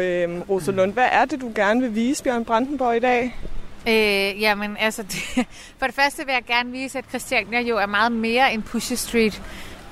[0.49, 3.35] Rosa Lund, hvad er det, du gerne vil vise Bjørn Brandenborg i dag?
[3.87, 5.45] Øh, jamen, altså, det,
[5.77, 8.97] for det første vil jeg gerne vise, at Christiania jo er meget mere end Pusher
[8.97, 9.41] Street.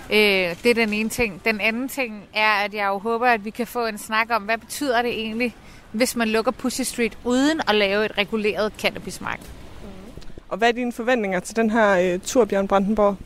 [0.09, 1.41] Øh, det er den ene ting.
[1.45, 4.41] Den anden ting er, at jeg jo håber, at vi kan få en snak om,
[4.41, 5.55] hvad betyder det egentlig,
[5.91, 9.45] hvis man lukker Pusher Street uden at lave et reguleret cannabismarked.
[10.49, 13.17] Og hvad er dine forventninger til den her øh, tur, Bjørn Brandenborg?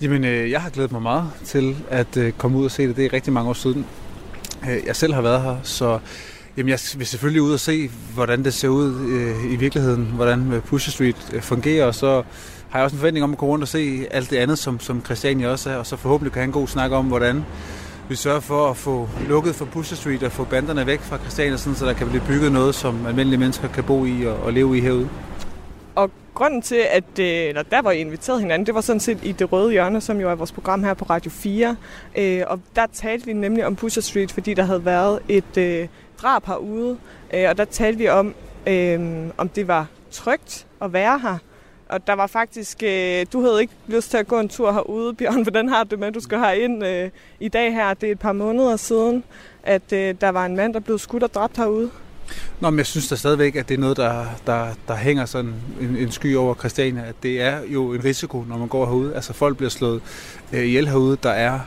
[0.00, 2.96] Jamen, øh, jeg har glædet mig meget til at øh, komme ud og se det.
[2.96, 3.86] Det er rigtig mange år siden.
[4.68, 5.98] Øh, jeg selv har været her, så
[6.56, 10.62] Jamen, jeg vil selvfølgelig ud og se, hvordan det ser ud øh, i virkeligheden, hvordan
[10.66, 12.22] Pusher Street øh, fungerer, og så
[12.72, 14.80] har jeg også en forventning om at gå rundt og se alt det andet, som,
[14.80, 17.44] som Christiania også er, og så forhåbentlig kan have en god snak om, hvordan
[18.08, 21.56] vi sørger for at få lukket for Pusher Street og få banderne væk fra Christiania,
[21.56, 24.52] sådan, så der kan blive bygget noget, som almindelige mennesker kan bo i og, og
[24.52, 25.08] leve i herude.
[25.94, 29.18] Og grunden til, at øh, eller der var I inviteret hinanden, det var sådan set
[29.22, 31.76] i Det Røde Hjørne, som jo er vores program her på Radio 4.
[32.18, 35.88] Øh, og der talte vi nemlig om Pusher Street, fordi der havde været et øh,
[36.22, 36.96] drab herude.
[37.32, 38.34] Og der talte vi om,
[39.38, 41.38] om det var trygt at være her.
[41.92, 45.14] Og der var faktisk, øh, du havde ikke lyst til at gå en tur herude,
[45.18, 47.94] Bjørn, hvordan har det med, du skal ind øh, i dag her.
[47.94, 49.24] Det er et par måneder siden,
[49.62, 51.90] at øh, der var en mand, der blev skudt og dræbt herude.
[52.60, 55.54] Nå, men jeg synes da stadigvæk, at det er noget, der, der, der hænger sådan
[55.80, 57.04] en, en sky over Christiania.
[57.08, 59.14] At det er jo en risiko, når man går herude.
[59.14, 60.02] Altså folk bliver slået
[60.52, 61.16] øh, ihjel herude.
[61.22, 61.60] Der er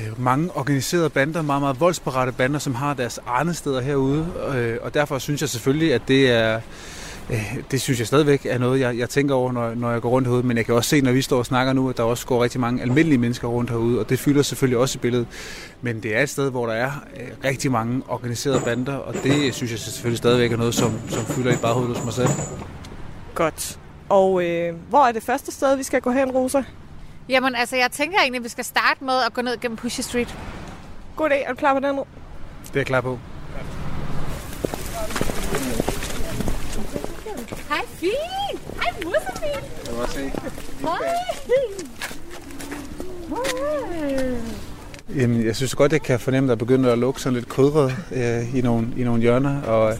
[0.00, 3.20] øh, mange organiserede bander, meget, meget voldsparate bander, som har deres
[3.52, 4.26] steder herude.
[4.54, 6.60] Øh, og derfor synes jeg selvfølgelig, at det er
[7.70, 10.28] det synes jeg stadigvæk er noget, jeg, jeg tænker over, når, når jeg går rundt
[10.28, 10.42] herude.
[10.42, 12.42] Men jeg kan også se, når vi står og snakker nu, at der også går
[12.42, 15.26] rigtig mange almindelige mennesker rundt herude, og det fylder selvfølgelig også i billedet.
[15.82, 19.54] Men det er et sted, hvor der er øh, rigtig mange organiserede bander, og det
[19.54, 22.28] synes jeg selvfølgelig stadigvæk er noget, som, som fylder i baghovedet hos mig selv.
[23.34, 23.78] Godt.
[24.08, 26.62] Og øh, hvor er det første sted, vi skal gå hen, Rosa?
[27.28, 30.00] Jamen, altså, jeg tænker egentlig, at vi skal starte med at gå ned gennem Pushy
[30.00, 30.36] Street.
[31.16, 31.34] God idé.
[31.34, 31.96] Er du klar på den?
[31.96, 32.04] Det er
[32.74, 33.18] jeg klar på.
[37.68, 38.60] Hej, fint.
[38.74, 39.62] Hej, Musefin.
[39.86, 40.32] Jeg vil se.
[40.80, 41.24] Hej.
[45.16, 47.96] Jamen, jeg synes godt, jeg kan fornemme, at der begynder at lukke sådan lidt kodret
[48.12, 49.62] øh, i, nogle, i nogle hjørner.
[49.62, 49.94] Og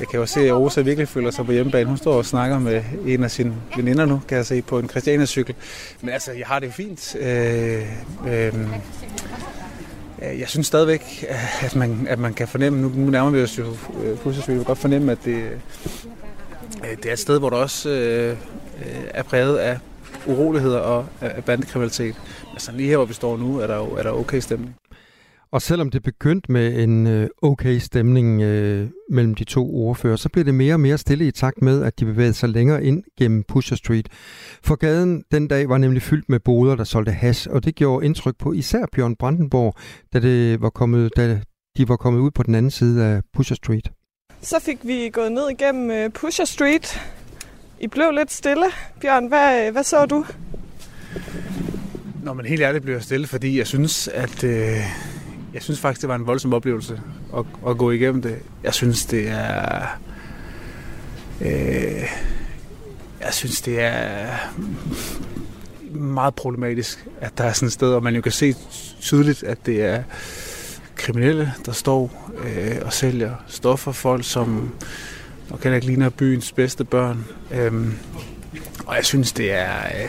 [0.00, 1.88] jeg kan jo se, at Rosa virkelig føler sig på hjemmebane.
[1.88, 4.88] Hun står og snakker med en af sine veninder nu, kan jeg se, på en
[4.88, 5.54] Christiania-cykel.
[6.00, 7.16] Men altså, jeg har det fint.
[7.16, 7.82] Øh,
[8.28, 8.52] øh,
[10.24, 13.42] Øh, jeg synes stadigvæk, øh, at man, at man kan fornemme, nu, nu nærmer vi
[13.42, 13.66] os jo
[14.04, 15.50] øh, pludselig, vi kan godt fornemme, at det,
[16.82, 18.36] det er et sted, hvor der også øh,
[19.14, 19.78] er præget af
[20.26, 22.14] uroligheder og af bandekriminalitet.
[22.52, 24.76] Altså lige her, hvor vi står nu, er der jo er der okay stemning.
[25.52, 30.28] Og selvom det begyndte med en øh, okay stemning øh, mellem de to ordfører, så
[30.28, 33.02] blev det mere og mere stille i takt med, at de bevægede sig længere ind
[33.18, 34.08] gennem Pusher Street.
[34.62, 38.06] For gaden den dag var nemlig fyldt med boder, der solgte hash, og det gjorde
[38.06, 39.74] indtryk på især Bjørn Brandenborg,
[40.12, 41.40] da, det var kommet, da
[41.76, 43.90] de var kommet ud på den anden side af Pusher Street.
[44.40, 47.00] Så fik vi gået ned igennem øh, Pusher Street.
[47.80, 48.66] I blev lidt stille.
[49.00, 50.24] Bjørn, hvad, hvad så du?
[52.22, 54.76] Nå, men helt ærligt blev jeg stille, fordi jeg synes, at øh,
[55.54, 57.00] jeg synes faktisk, det var en voldsom oplevelse
[57.36, 58.38] at, at gå igennem det.
[58.62, 59.98] Jeg synes, det er...
[61.40, 62.08] Øh,
[63.20, 64.26] jeg synes, det er
[65.90, 68.54] meget problematisk, at der er sådan et sted, og man jo kan se
[69.00, 70.02] tydeligt, at det er
[70.96, 73.92] kriminelle, der står øh, og sælger stoffer.
[73.92, 74.74] Folk, som
[75.50, 77.24] nok heller ikke ligner byens bedste børn.
[77.52, 77.94] Øhm,
[78.86, 79.76] og jeg synes, det er...
[79.76, 80.08] Øh,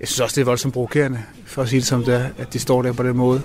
[0.00, 2.52] jeg synes også, det er voldsomt provokerende, for at sige det som det er, at
[2.52, 3.42] de står der på den måde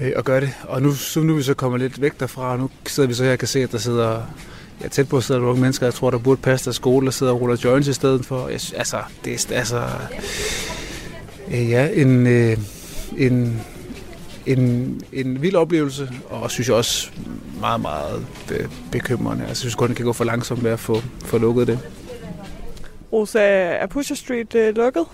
[0.00, 0.50] øh, at gøre det.
[0.68, 3.14] Og nu, så nu er vi så kommet lidt væk derfra, og nu sidder vi
[3.14, 4.22] så her og kan se, at der sidder
[4.82, 7.12] ja, tæt på sidder der unge mennesker, jeg tror, der burde passe deres skole, der
[7.12, 8.48] sidder og ruller joints i stedet for.
[8.48, 9.82] Jeg, altså, det er altså...
[11.50, 12.56] Øh, ja, en, øh,
[13.16, 13.60] en,
[14.46, 17.10] en, en vild oplevelse, og synes jeg også
[17.60, 18.26] meget, meget
[18.92, 19.42] bekymrende.
[19.42, 21.78] Altså, jeg synes kun, det kan gå for langsomt med at få, få lukket det.
[23.12, 25.04] Rosa, er Pusher Street øh, lukket?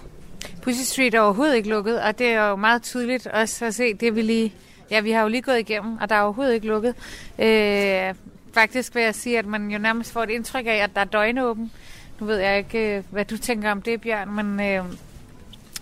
[0.63, 3.95] Pusher Street er overhovedet ikke lukket, og det er jo meget tydeligt også at se
[3.95, 4.53] det, vi lige...
[4.91, 6.95] Ja, vi har jo lige gået igennem, og der er overhovedet ikke lukket.
[7.39, 8.15] Øh,
[8.55, 11.05] faktisk vil jeg sige, at man jo nærmest får et indtryk af, at der er
[11.05, 11.73] døgnåben.
[12.21, 14.61] Nu ved jeg ikke, øh, hvad du tænker om det, Bjørn, men...
[14.61, 14.85] Øh,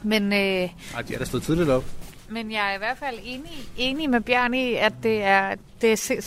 [0.05, 1.84] men øh, Ej, de er da stået tidligt op.
[2.28, 5.92] Men jeg er i hvert fald enig, enig med Bjørn i, at det er, det
[5.92, 6.22] er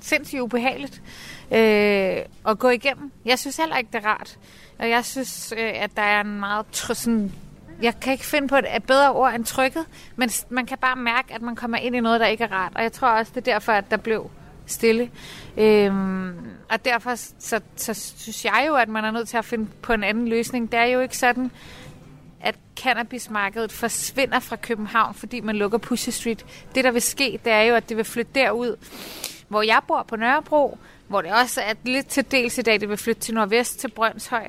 [0.00, 1.02] sindssygt ubehageligt
[1.52, 3.12] øh, at gå igennem.
[3.24, 4.38] Jeg synes heller ikke, det er rart.
[4.78, 7.32] Og jeg synes, øh, at der er en meget sådan,
[7.82, 9.84] jeg kan ikke finde på et bedre ord end trykket,
[10.16, 12.72] men man kan bare mærke, at man kommer ind i noget, der ikke er rart.
[12.74, 14.30] Og jeg tror også, det er derfor, at der blev
[14.66, 15.10] stille.
[15.56, 16.34] Øhm,
[16.70, 19.92] og derfor så, så synes jeg jo, at man er nødt til at finde på
[19.92, 20.72] en anden løsning.
[20.72, 21.50] Det er jo ikke sådan,
[22.40, 26.46] at cannabismarkedet forsvinder fra København, fordi man lukker Pusher Street.
[26.74, 28.76] Det, der vil ske, det er jo, at det vil flytte derud,
[29.48, 32.88] hvor jeg bor på Nørrebro, hvor det også er lidt til dels i dag, det
[32.88, 34.48] vil flytte til nordvest til Brøndshøj.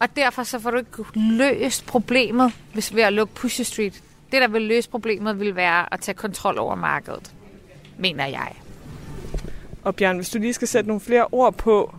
[0.00, 4.02] Og derfor så får du ikke løst problemet hvis ved at lukke Pusher Street.
[4.32, 7.32] Det, der vil løse problemet, vil være at tage kontrol over markedet,
[7.98, 8.52] mener jeg.
[9.82, 11.94] Og Bjørn, hvis du lige skal sætte nogle flere ord på,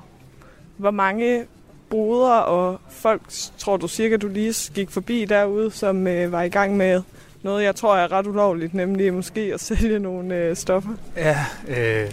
[0.78, 1.46] hvor mange
[1.90, 3.22] boder og folk,
[3.58, 7.02] tror du cirka, du lige gik forbi derude, som øh, var i gang med
[7.44, 10.94] noget, jeg tror er ret ulovligt, nemlig måske at sælge nogle øh, stoffer?
[11.16, 12.12] Ja, øh,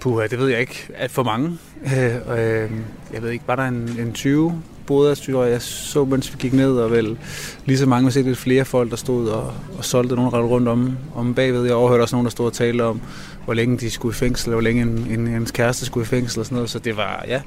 [0.00, 0.88] puha, det ved jeg ikke.
[0.94, 1.58] At for mange.
[1.84, 2.70] Øh, øh,
[3.12, 6.76] jeg ved ikke, var der en, en 20 boderstyrer, jeg så, mens vi gik ned,
[6.76, 7.18] og vel
[7.64, 10.68] lige så mange, set lidt flere folk, der stod og, og solgte nogle ret rundt
[10.68, 11.64] om, om bagved.
[11.64, 13.00] Jeg overhørte også nogen, der stod og talte om,
[13.44, 16.06] hvor længe de skulle i fængsel, og hvor længe en, en, en kæreste skulle i
[16.06, 16.70] fængsel og sådan noget.
[16.70, 17.42] Så det var, ja,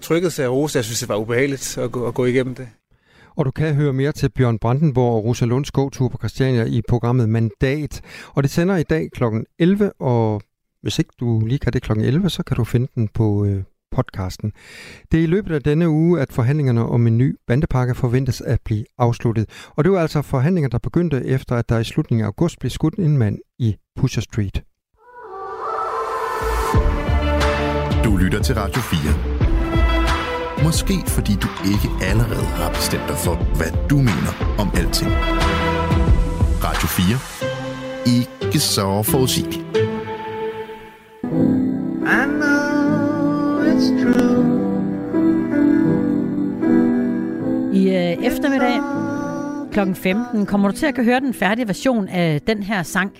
[0.00, 2.68] trykket sig af Jeg synes, det var ubehageligt at gå, at gå igennem det.
[3.36, 6.82] Og du kan høre mere til Bjørn Brandenborg og Rosa Lunds gåtur på Christiania i
[6.88, 8.00] programmet Mandat.
[8.34, 9.24] Og det sender i dag kl.
[9.58, 10.42] 11, og
[10.86, 11.92] hvis ikke du lige kan det kl.
[11.92, 14.52] 11, så kan du finde den på øh, podcasten.
[15.12, 18.60] Det er i løbet af denne uge, at forhandlingerne om en ny bandepakke forventes at
[18.64, 19.48] blive afsluttet.
[19.76, 22.70] Og det var altså forhandlinger, der begyndte efter, at der i slutningen af august blev
[22.70, 24.62] skudt en mand i Pusher Street.
[28.04, 30.64] Du lytter til Radio 4.
[30.64, 35.10] Måske fordi du ikke allerede har bestemt dig for, hvad du mener om alting.
[36.66, 38.16] Radio 4.
[38.16, 39.95] Ikke så forudsigeligt.
[42.08, 44.46] I know it's true.
[47.72, 48.80] I øh, eftermiddag
[49.72, 49.94] kl.
[49.94, 53.12] 15 kommer du til at kan høre den færdige version af den her sang.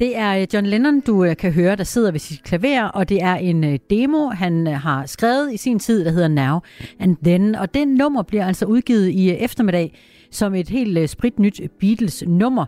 [0.00, 3.08] Det er øh, John Lennon, du øh, kan høre, der sidder ved sit klaver, og
[3.08, 6.60] det er en øh, demo, han har skrevet i sin tid, der hedder Now
[7.00, 7.54] and Then.
[7.54, 9.98] Og det nummer bliver altså udgivet i eftermiddag
[10.30, 12.66] som et helt spritnyt Beatles-nummer.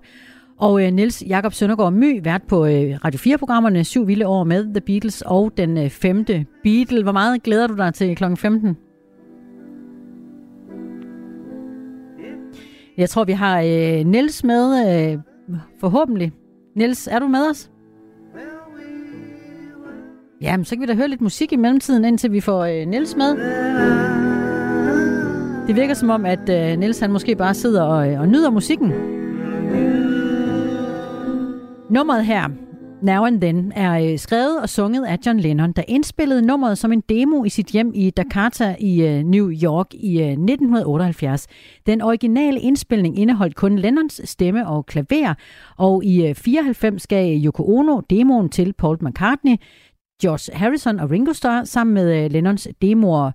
[0.59, 4.65] Og øh, Niels Jakob Søndergaard My, vært på øh, Radio 4-programmerne Syv Vilde År med
[4.65, 7.03] The Beatles og den øh, femte Beatle.
[7.03, 8.25] Hvor meget glæder du dig til kl.
[8.37, 8.77] 15?
[12.97, 13.63] Jeg tror, vi har
[14.05, 15.19] Niels med,
[15.81, 16.33] forhåbentlig.
[16.77, 17.71] Niels, er du med os?
[20.43, 23.17] Jamen, så kan vi da høre lidt musik i mellemtiden, indtil vi får øh, Niels
[23.17, 23.37] med.
[25.67, 28.51] Det virker som om, at øh, Niels han måske bare sidder og, øh, og nyder
[28.51, 28.93] musikken.
[31.93, 32.49] Nummeret her,
[33.03, 36.93] Now and Then er øh, skrevet og sunget af John Lennon, der indspillede nummeret som
[36.93, 41.47] en demo i sit hjem i Dakota i øh, New York i øh, 1978.
[41.87, 45.35] Den originale indspilning indeholdt kun Lennons stemme og klaver,
[45.77, 49.57] og i 94 gav Yoko Ono demoen til Paul McCartney,
[50.23, 53.31] George Harrison og Ringo Starr sammen med Lennons demoer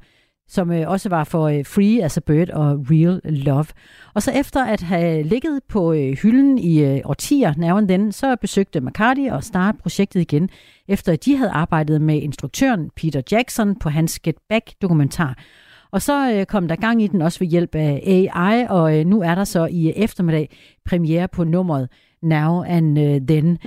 [0.47, 3.65] som øh, også var for øh, Free as a Bird og Real Love.
[4.13, 8.35] Og så efter at have ligget på øh, hylden i øh, årtier, nærmere den, så
[8.35, 10.49] besøgte McCarthy og startede projektet igen,
[10.87, 15.37] efter at de havde arbejdet med instruktøren Peter Jackson på hans Get Back-dokumentar.
[15.91, 19.05] Og så øh, kom der gang i den også ved hjælp af AI, og øh,
[19.05, 21.89] nu er der så i eftermiddag premiere på nummeret
[22.21, 23.57] Now and øh, Then.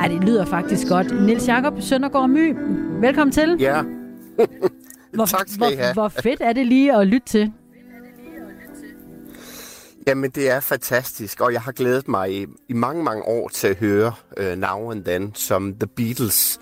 [0.00, 1.26] Ej, det lyder faktisk godt.
[1.26, 2.56] Nils Jakob Søndergaard My,
[3.00, 3.56] velkommen til.
[3.60, 3.82] Ja,
[5.12, 5.92] hvor, tak skal I have.
[5.92, 7.52] Hvor, hvor fedt er det lige at lytte til?
[10.06, 13.68] Jamen, det er fantastisk, og jeg har glædet mig i, i mange, mange år til
[13.68, 16.60] at høre uh, Now and Then, som The Beatles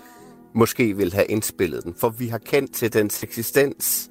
[0.53, 1.95] måske vil have indspillet den.
[1.97, 4.09] For vi har kendt til dens eksistens,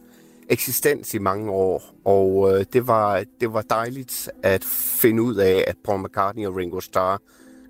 [0.49, 4.65] eksistens i mange år, og uh, det, var, det var dejligt at
[5.01, 7.23] finde ud af, at Paul McCartney og Ringo Starr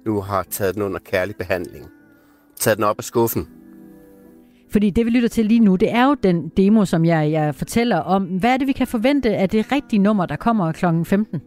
[0.07, 1.87] nu har taget den under kærlig behandling.
[2.61, 3.49] Taget den op af skuffen.
[4.71, 7.55] Fordi det, vi lytter til lige nu, det er jo den demo, som jeg, jeg
[7.55, 8.25] fortæller om.
[8.25, 10.87] Hvad er det, vi kan forvente af det rigtige nummer, der kommer kl.
[11.05, 11.43] 15?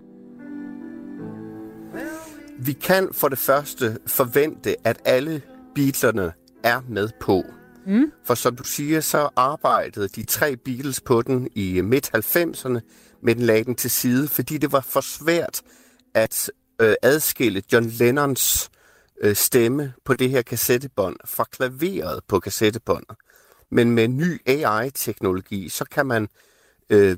[2.59, 5.41] Vi kan for det første forvente, at alle
[5.76, 6.32] Beatlerne
[6.63, 7.43] er med på.
[7.88, 8.11] Mm.
[8.24, 12.80] For som du siger, så arbejdede de tre Beatles på den i midt-90'erne,
[13.24, 15.61] men den lagde den til side, fordi det var for svært
[16.13, 16.51] at
[16.82, 18.81] øh, adskille John Lennons øh,
[19.34, 23.17] stemme på det her kassettebånd fra klaveret på kassettebåndet.
[23.69, 26.28] Men med ny AI-teknologi, så kan man
[26.89, 27.17] øh,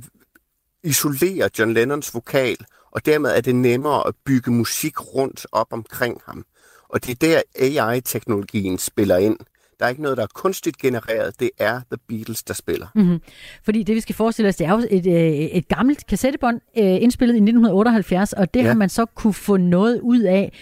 [0.84, 2.58] isolere John Lennons vokal,
[2.92, 6.46] og dermed er det nemmere at bygge musik rundt op omkring ham.
[6.90, 9.38] Og det er der AI-teknologien spiller ind.
[9.80, 11.40] Der er ikke noget, der er kunstigt genereret.
[11.40, 12.88] Det er The Beatles, der spiller.
[12.96, 13.22] Mm-hmm.
[13.64, 16.84] Fordi det, vi skal forestille os, det er jo et, øh, et gammelt kassettebånd, øh,
[16.84, 18.68] indspillet i 1978, og det ja.
[18.68, 20.54] har man så kunne få noget ud af.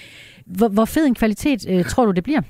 [0.46, 2.42] Hvor, hvor fed en kvalitet øh, tror du, det bliver?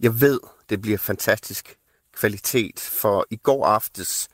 [0.00, 1.76] Jeg ved, det bliver fantastisk
[2.12, 4.28] kvalitet, for i går aftes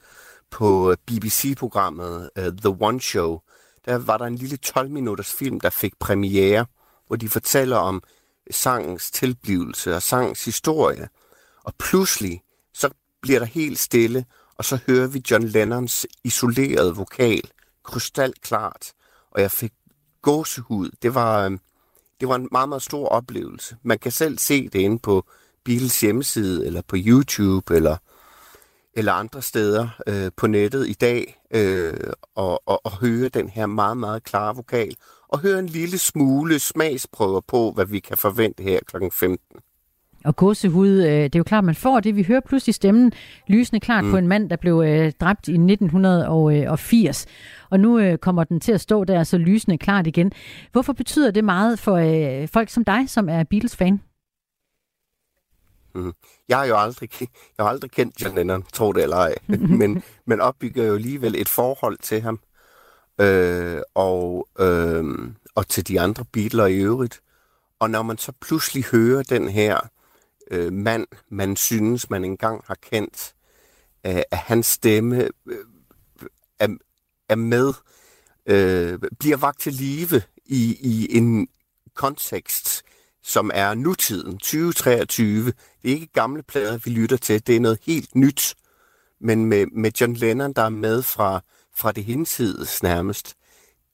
[0.50, 3.40] på BBC-programmet uh, øh, The One Show,
[3.84, 6.66] der var der en lille 12-minutters film, der fik premiere,
[7.06, 8.02] hvor de fortæller om
[8.50, 11.08] sangens tilblivelse og sangens historie.
[11.64, 12.42] Og pludselig,
[12.74, 12.90] så
[13.22, 14.24] bliver der helt stille,
[14.56, 17.50] og så hører vi John Lennons isolerede vokal,
[17.84, 18.92] krystalklart,
[19.30, 19.72] og jeg fik
[20.22, 20.90] gåsehud.
[21.02, 21.60] Det var, øhm,
[22.20, 23.76] det var en meget, meget stor oplevelse.
[23.82, 25.24] Man kan selv se det inde på
[25.64, 27.96] Beatles hjemmeside, eller på YouTube, eller,
[28.94, 33.66] eller andre steder øh, på nettet i dag, øh, og, og, og høre den her
[33.66, 34.96] meget, meget klare vokal,
[35.28, 38.96] og høre en lille smule smagsprøver på, hvad vi kan forvente her kl.
[39.12, 39.60] 15.
[40.24, 42.16] Og gåsehud, øh, det er jo klart, man får det.
[42.16, 43.12] Vi hører pludselig stemmen
[43.48, 44.10] lysende klart mm.
[44.10, 47.26] på en mand, der blev øh, dræbt i 1980.
[47.70, 50.32] Og nu øh, kommer den til at stå der så lysende klart igen.
[50.72, 54.00] Hvorfor betyder det meget for øh, folk som dig, som er Beatles-fan?
[55.94, 56.12] Mm.
[56.48, 57.10] Jeg har jo aldrig,
[57.58, 59.34] jeg har aldrig kendt John Lennon, tro det eller ej,
[59.80, 62.40] men, men opbygger jo alligevel et forhold til ham
[63.20, 65.04] øh, og, øh,
[65.54, 67.20] og til de andre Beatles i øvrigt.
[67.78, 69.80] Og når man så pludselig hører den her
[70.50, 73.34] øh, mand, man synes, man engang har kendt,
[74.06, 75.64] øh, at hans stemme øh,
[76.58, 76.68] er,
[77.28, 77.72] er med,
[78.46, 81.48] øh, bliver vagt til live i, i en
[81.94, 82.82] kontekst,
[83.22, 85.44] som er nutiden, 2023.
[85.44, 88.54] Det er ikke gamle plader, vi lytter til, det er noget helt nyt.
[89.20, 91.40] Men med, med John Lennon, der er med fra,
[91.74, 93.34] fra det hinsides nærmest,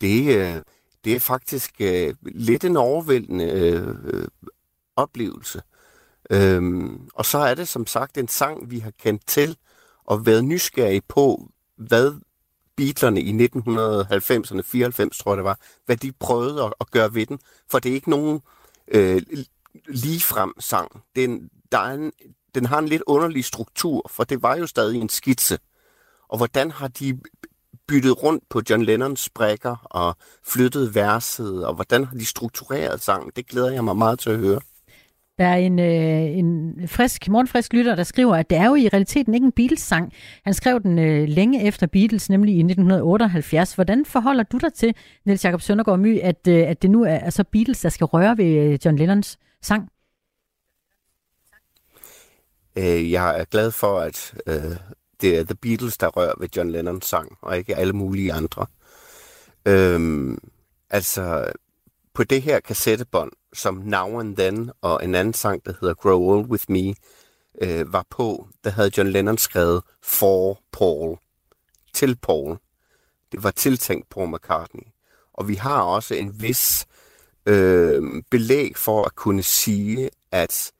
[0.01, 0.62] det, øh,
[1.05, 4.28] det er faktisk øh, lidt en overvældende øh, øh
[4.96, 5.62] oplevelse.
[6.31, 9.57] Øhm, og så er det som sagt en sang, vi har kendt til
[10.05, 12.20] og været nysgerrige på, hvad
[12.76, 17.26] Beatlerne i 1990'erne, 94 tror jeg det var, hvad de prøvede at, at gøre ved
[17.26, 17.39] den.
[17.70, 18.41] For det er ikke nogen
[18.89, 19.22] øh,
[19.89, 21.03] ligefrem sang.
[21.16, 22.12] Den, der er en,
[22.55, 25.59] den har en lidt underlig struktur, for det var jo stadig en skitse.
[26.29, 27.20] Og hvordan har de
[27.89, 33.31] byttet rundt på John Lennons brækker og flyttet verset, og hvordan har de struktureret sangen?
[33.37, 34.61] Det glæder jeg mig meget til at høre.
[35.39, 38.89] Der er en, øh, en frisk, morgenfrisk lytter, der skriver, at det er jo i
[38.89, 40.12] realiteten ikke en Beatles-sang.
[40.45, 43.74] Han skrev den øh, længe efter Beatles, nemlig i 1978.
[43.74, 47.18] Hvordan forholder du dig til, Niels Jakob Søndergaard My, at, øh, at det nu er
[47.18, 49.89] altså Beatles, der skal røre ved øh, John Lennons sang?
[52.78, 54.76] Øh, jeg er glad for, at øh,
[55.20, 58.66] det er The Beatles, der rører ved John Lennons sang, og ikke alle mulige andre.
[59.66, 60.36] Øh,
[60.91, 61.53] altså,
[62.18, 66.20] på det her kassettebånd, som Now and Then og en anden sang, der hedder Grow
[66.20, 66.94] Old With Me,
[67.62, 71.18] øh, var på, der havde John Lennon skrevet For Paul,
[71.94, 72.56] til Paul.
[73.32, 74.82] Det var tiltænkt Paul McCartney.
[75.32, 76.86] Og vi har også en vis
[77.46, 80.72] øh, belæg for at kunne sige, at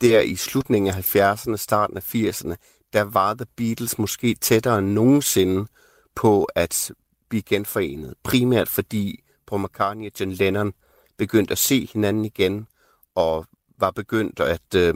[0.00, 2.54] der i slutningen af 70'erne, starten af 80'erne,
[2.92, 5.66] der var The Beatles måske tættere end nogensinde
[6.14, 6.90] på at
[7.28, 8.14] blive genforenet.
[8.22, 10.72] Primært fordi Paul McCartney og John Lennon
[11.16, 12.66] begyndte at se hinanden igen,
[13.14, 13.46] og
[13.78, 14.94] var begyndt at, øh,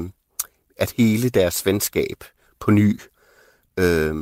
[0.76, 2.24] at hele deres venskab
[2.60, 3.00] på ny.
[3.76, 4.14] Øh,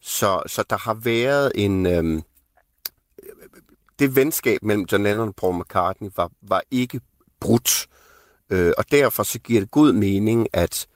[0.00, 1.86] så, så der har været en...
[1.86, 2.22] Øh,
[3.98, 7.00] det venskab mellem John Lennon og Paul McCartney var, var ikke
[7.40, 7.86] brudt.
[8.50, 10.86] Øh, og derfor så giver det god mening, at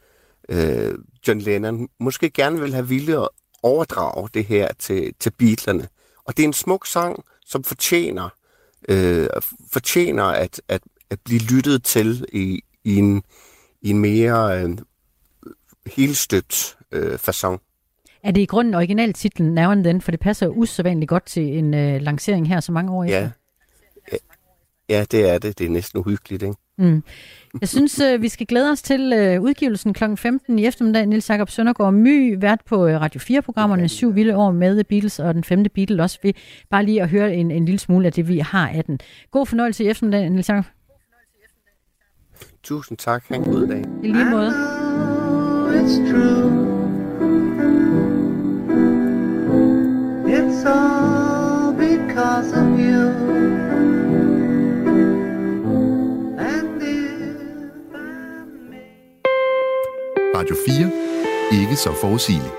[0.48, 0.98] øh,
[1.28, 3.28] John Lennon måske gerne vil have ville at
[3.62, 5.88] overdrage det her til, til Beatlerne.
[6.24, 8.28] Og det er en smuk sang, som fortjener
[8.88, 9.28] øh,
[9.72, 13.22] fortjener at, at, at blive lyttet til i, i, en,
[13.82, 14.78] i en mere øh,
[15.86, 17.58] helstøbt øh, façon.
[18.22, 21.58] Er det i grunden originaltitlen Now and Then, for det passer jo usædvanligt godt til
[21.58, 23.18] en øh, lancering her så mange år efter?
[23.18, 23.30] Ja.
[24.88, 25.58] Ja, det er det.
[25.58, 26.54] Det er næsten uhyggeligt, ikke?
[26.80, 27.02] Mm.
[27.60, 30.04] Jeg synes, øh, vi skal glæde os til øh, udgivelsen kl.
[30.16, 31.06] 15 i eftermiddag.
[31.06, 35.18] Nils Jakob Søndergaard My, vært på øh, Radio 4-programmerne Syv Vilde År med The Beatles
[35.18, 36.18] og den femte Beatle også.
[36.22, 36.36] Vi
[36.70, 38.98] bare lige at høre en, en lille smule af det, vi har af den.
[39.30, 40.64] God fornøjelse i eftermiddag, Nils Jakob.
[42.62, 43.24] Tusind tak.
[43.28, 43.84] Ha' en god dag.
[44.02, 44.50] I lige måde.
[45.80, 46.49] It's true.
[61.80, 62.50] Så forudsigelig.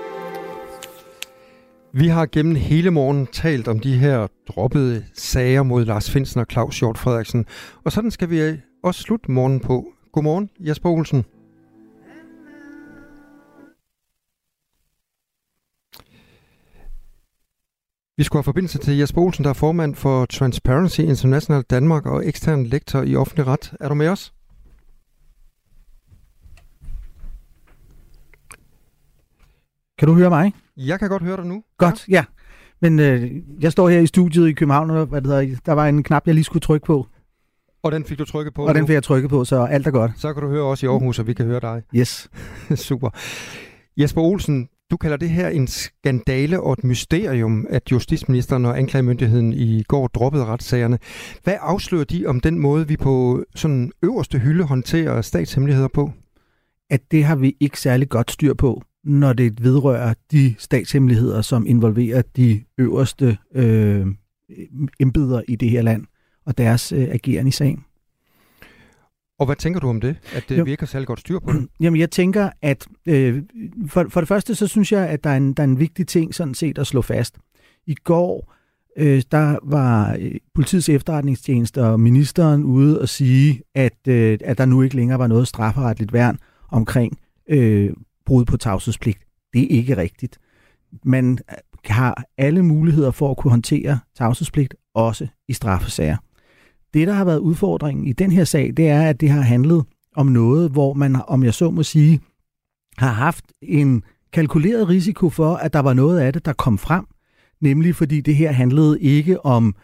[1.92, 6.46] Vi har gennem hele morgen talt om de her droppede sager mod Lars Finsen og
[6.50, 7.46] Claus Hjort Frederiksen.
[7.84, 9.86] Og sådan skal vi også slutte morgen på.
[10.12, 11.24] Godmorgen, Jesper Olsen.
[18.16, 22.26] Vi skulle have forbindelse til Jesper Olsen, der er formand for Transparency International Danmark og
[22.28, 23.72] ekstern lektor i offentlig ret.
[23.80, 24.32] Er du med os?
[30.02, 30.52] Kan du høre mig?
[30.76, 31.62] Jeg kan godt høre dig nu.
[31.78, 32.14] Godt, ja.
[32.14, 32.24] ja.
[32.80, 33.30] Men øh,
[33.60, 36.26] jeg står her i studiet i København, og hvad det hedder, der var en knap,
[36.26, 37.06] jeg lige skulle trykke på.
[37.82, 38.78] Og den fik du trykket på Og nu.
[38.78, 40.10] den fik jeg trykket på, så alt er godt.
[40.16, 41.82] Så kan du høre også i Aarhus, og vi kan høre dig.
[41.94, 42.30] Yes.
[42.88, 43.10] Super.
[43.96, 49.52] Jesper Olsen, du kalder det her en skandale og et mysterium, at justitsministeren og anklagemyndigheden
[49.52, 50.98] i går droppede retssagerne.
[51.44, 56.10] Hvad afslører de om den måde, vi på sådan øverste hylde håndterer statshemmeligheder på?
[56.90, 61.66] At det har vi ikke særlig godt styr på når det vedrører de statshemmeligheder, som
[61.66, 64.06] involverer de øverste øh,
[65.00, 66.04] embeder i det her land
[66.46, 67.84] og deres øh, agerende i sagen.
[69.38, 71.68] Og hvad tænker du om det, at det virker særlig godt styr på det?
[71.80, 73.42] Jamen jeg tænker, at øh,
[73.88, 76.06] for, for det første så synes jeg, at der er, en, der er en vigtig
[76.06, 77.38] ting sådan set at slå fast.
[77.86, 78.52] I går
[78.96, 84.64] øh, der var øh, politiets efterretningstjeneste og ministeren ude og sige, at, øh, at der
[84.64, 86.38] nu ikke længere var noget strafferetligt værn
[86.68, 87.90] omkring øh,
[88.26, 89.18] brud på tavshedspligt.
[89.52, 90.38] Det er ikke rigtigt.
[91.04, 96.16] Man øh, har alle muligheder for at kunne håndtere tavshedspligt, også i straffesager.
[96.94, 99.84] Det, der har været udfordringen i den her sag, det er, at det har handlet
[100.16, 102.20] om noget, hvor man, om jeg så må sige,
[102.98, 104.02] har haft en
[104.32, 107.06] kalkuleret risiko for, at der var noget af det, der kom frem.
[107.60, 109.74] Nemlig fordi det her handlede ikke om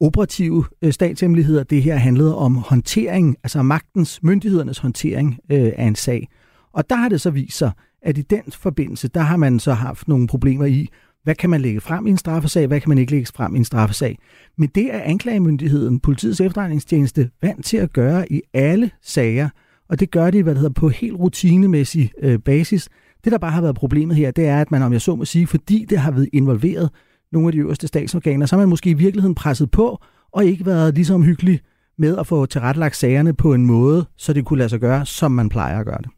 [0.00, 5.94] operative øh, statshemmeligheder, det her handlede om håndtering, altså magtens, myndighedernes håndtering øh, af en
[5.94, 6.28] sag.
[6.72, 7.70] Og der har det så vist sig,
[8.02, 10.88] at i den forbindelse, der har man så haft nogle problemer i,
[11.24, 13.58] hvad kan man lægge frem i en straffesag, hvad kan man ikke lægge frem i
[13.58, 14.18] en straffesag.
[14.58, 19.48] Men det er anklagemyndigheden, politiets efterretningstjeneste, vant til at gøre i alle sager,
[19.88, 22.88] og det gør de, hvad det hedder, på helt rutinemæssig øh, basis.
[23.24, 25.24] Det, der bare har været problemet her, det er, at man, om jeg så må
[25.24, 26.90] sige, fordi det har været involveret
[27.32, 30.66] nogle af de øverste statsorganer, så har man måske i virkeligheden presset på, og ikke
[30.66, 31.60] været ligesom hyggelig
[31.98, 35.32] med at få tilrettelagt sagerne på en måde, så det kunne lade sig gøre, som
[35.32, 36.10] man plejer at gøre det.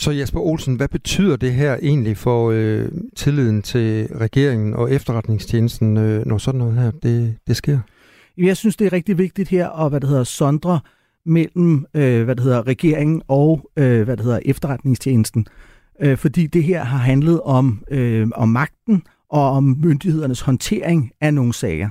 [0.00, 5.96] Så Jesper Olsen, hvad betyder det her egentlig for øh, tilliden til regeringen og efterretningstjenesten,
[5.96, 7.78] øh, når sådan noget her det, det sker?
[8.36, 10.80] Jeg synes, det er rigtig vigtigt her at hvad det hedder, sondre
[11.26, 15.46] mellem øh, hvad det hedder, regeringen og øh, hvad det hedder, efterretningstjenesten.
[16.00, 21.34] Øh, fordi det her har handlet om, øh, om magten og om myndighedernes håndtering af
[21.34, 21.90] nogle sager.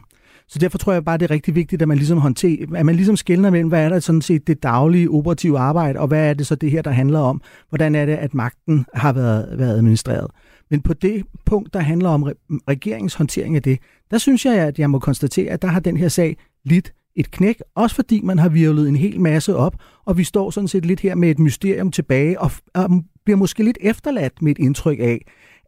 [0.49, 2.95] Så derfor tror jeg bare, det er rigtig vigtigt, at man ligesom, håndterer, at man
[2.95, 6.33] ligesom skældner mellem, hvad er der sådan set det daglige operative arbejde, og hvad er
[6.33, 9.77] det så det her, der handler om, hvordan er det, at magten har været, været
[9.77, 10.31] administreret.
[10.69, 12.23] Men på det punkt, der handler om
[12.69, 13.79] regeringens håndtering af det,
[14.11, 17.31] der synes jeg, at jeg må konstatere, at der har den her sag lidt et
[17.31, 19.75] knæk, også fordi man har virvlet en hel masse op,
[20.05, 23.63] og vi står sådan set lidt her med et mysterium tilbage, og, og bliver måske
[23.63, 25.25] lidt efterladt med et indtryk af,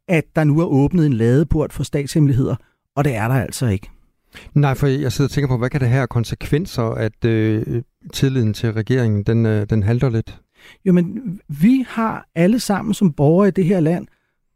[0.07, 2.55] at der nu er åbnet en ladeport for statshemmeligheder,
[2.95, 3.89] og det er der altså ikke.
[4.53, 7.81] Nej, for jeg sidder og tænker på, hvad kan det have konsekvenser, at øh,
[8.13, 10.39] tilliden til regeringen, den, øh, den halter lidt?
[10.85, 14.07] Jo, men vi har alle sammen som borgere i det her land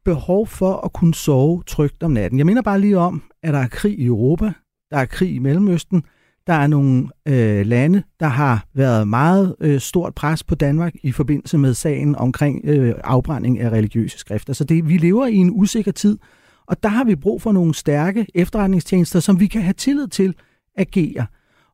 [0.06, 2.38] behov for at kunne sove trygt om natten.
[2.38, 4.54] Jeg mener bare lige om, at der er krig i Europa,
[4.92, 6.04] der er krig i Mellemøsten,
[6.48, 11.12] der er nogle øh, lande, der har været meget øh, stort pres på Danmark i
[11.12, 14.54] forbindelse med sagen omkring øh, afbrænding af religiøse skrifter.
[14.54, 16.18] Så det, vi lever i en usikker tid,
[16.68, 20.36] og der har vi brug for nogle stærke efterretningstjenester, som vi kan have tillid til
[20.78, 21.26] agere.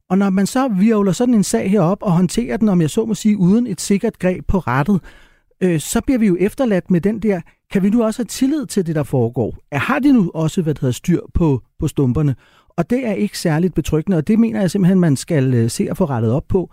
[0.10, 3.06] Og når man så virvler sådan en sag herop og håndterer den, om jeg så
[3.06, 5.02] må sige, uden et sikkert greb på rettet,
[5.62, 8.66] øh, så bliver vi jo efterladt med den der, kan vi nu også have tillid
[8.66, 9.58] til det, der foregår?
[9.72, 12.36] Har de nu også, hvad der hedder, styr på, på stumperne?
[12.70, 15.88] Og det er ikke særligt betryggende, og det mener jeg simpelthen, man skal øh, se
[15.90, 16.72] at få rettet op på.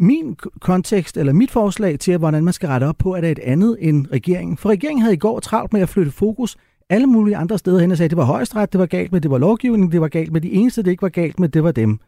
[0.00, 3.38] Min kontekst, eller mit forslag til, hvordan man skal rette op på, er det et
[3.38, 4.56] andet end regeringen.
[4.56, 6.56] For regeringen havde i går travlt med at flytte fokus
[6.90, 9.20] alle mulige andre steder hen og sagde, at det var højesteret, det var galt med,
[9.20, 10.40] det var lovgivningen, det var galt med.
[10.40, 11.98] De eneste, det ikke var galt med, det var dem.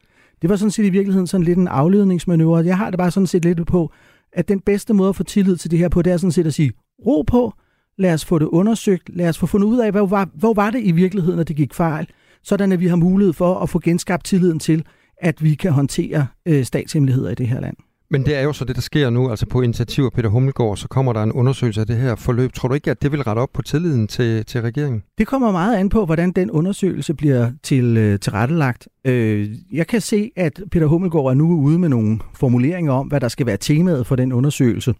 [0.43, 2.65] Det var sådan set i virkeligheden sådan lidt en afledningsmanøvre.
[2.65, 3.93] Jeg har det bare sådan set lidt på,
[4.33, 6.47] at den bedste måde at få tillid til det her på, det er sådan set
[6.47, 6.73] at sige,
[7.07, 7.53] ro på,
[7.99, 10.71] lad os få det undersøgt, lad os få fundet ud af, hvor var, hvor var
[10.71, 12.07] det i virkeligheden, at det gik fejl,
[12.43, 14.85] sådan at vi har mulighed for at få genskabt tilliden til,
[15.17, 17.77] at vi kan håndtere øh, statshemmeligheder i det her land.
[18.13, 20.77] Men det er jo så det, der sker nu, altså på initiativ af Peter Hummelgaard,
[20.77, 22.53] så kommer der en undersøgelse af det her forløb.
[22.53, 25.03] Tror du ikke, at det vil rette op på tilliden til, til regeringen?
[25.19, 28.89] Det kommer meget an på, hvordan den undersøgelse bliver til, øh, tilrettelagt.
[29.05, 33.21] Øh, jeg kan se, at Peter Hummelgaard er nu ude med nogle formuleringer om, hvad
[33.21, 34.95] der skal være temaet for den undersøgelse.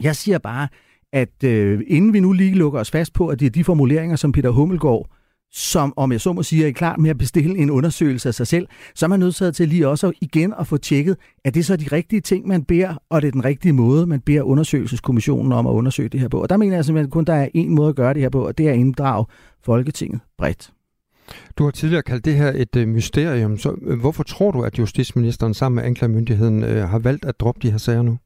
[0.00, 0.68] Jeg siger bare,
[1.12, 4.16] at øh, inden vi nu lige lukker os fast på, at det er de formuleringer,
[4.16, 5.10] som Peter Hummelgaard
[5.52, 8.46] som, om jeg så må sige, er klar med at bestille en undersøgelse af sig
[8.46, 11.76] selv, så er man nødt til lige også igen at få tjekket, at det så
[11.76, 15.66] de rigtige ting, man beder, og det er den rigtige måde, man beder undersøgelseskommissionen om
[15.66, 16.42] at undersøge det her på.
[16.42, 18.46] Og der mener jeg simpelthen kun, der er en måde at gøre det her på,
[18.46, 19.26] og det er at inddrage
[19.64, 20.72] Folketinget bredt.
[21.58, 24.78] Du har tidligere kaldt det her et øh, mysterium, så øh, hvorfor tror du, at
[24.78, 28.18] justitsministeren sammen med anklagemyndigheden øh, har valgt at droppe de her sager nu?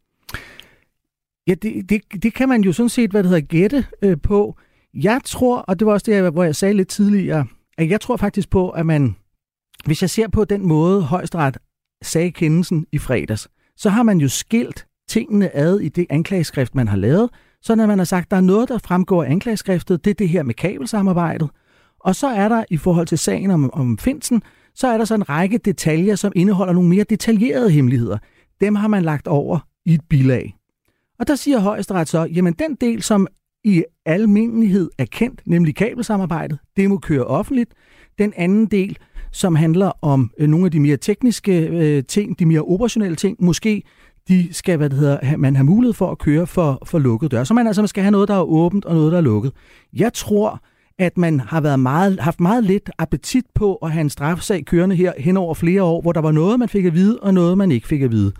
[1.47, 4.57] Ja, det, det, det kan man jo sådan set, hvad det hedder, gætte øh, på.
[4.95, 7.47] Jeg tror, og det var også det, hvor jeg sagde lidt tidligere,
[7.78, 9.16] at jeg tror faktisk på, at man,
[9.84, 11.59] hvis jeg ser på den måde, højesteret
[12.03, 16.88] sagde kendelsen i fredags, så har man jo skilt tingene ad i det anklageskrift, man
[16.88, 17.30] har lavet,
[17.62, 20.14] så når man har sagt, at der er noget, der fremgår af anklageskriftet, det er
[20.14, 21.51] det her med kabelsamarbejdet,
[22.01, 24.42] og så er der i forhold til sagen om, om Finsen,
[24.74, 28.18] så er der så en række detaljer, som indeholder nogle mere detaljerede hemmeligheder.
[28.61, 30.57] Dem har man lagt over i et bilag.
[31.18, 33.28] Og der siger højesteret så, jamen den del, som
[33.64, 36.58] i almindelighed er kendt, nemlig kabelsamarbejdet.
[36.76, 37.70] Det må køre offentligt.
[38.18, 38.98] Den anden del,
[39.32, 43.36] som handler om øh, nogle af de mere tekniske øh, ting, de mere operationelle ting,
[43.40, 43.82] måske
[44.28, 47.44] de skal, hvad det hedder, man har mulighed for at køre for, for lukket dør.
[47.44, 49.52] Så man altså man skal have noget, der er åbent og noget, der er lukket.
[49.92, 50.62] Jeg tror,
[50.98, 54.96] at man har været meget, haft meget lidt appetit på at have en straffesag kørende
[54.96, 57.58] her hen over flere år, hvor der var noget, man fik at vide, og noget,
[57.58, 58.32] man ikke fik at vide.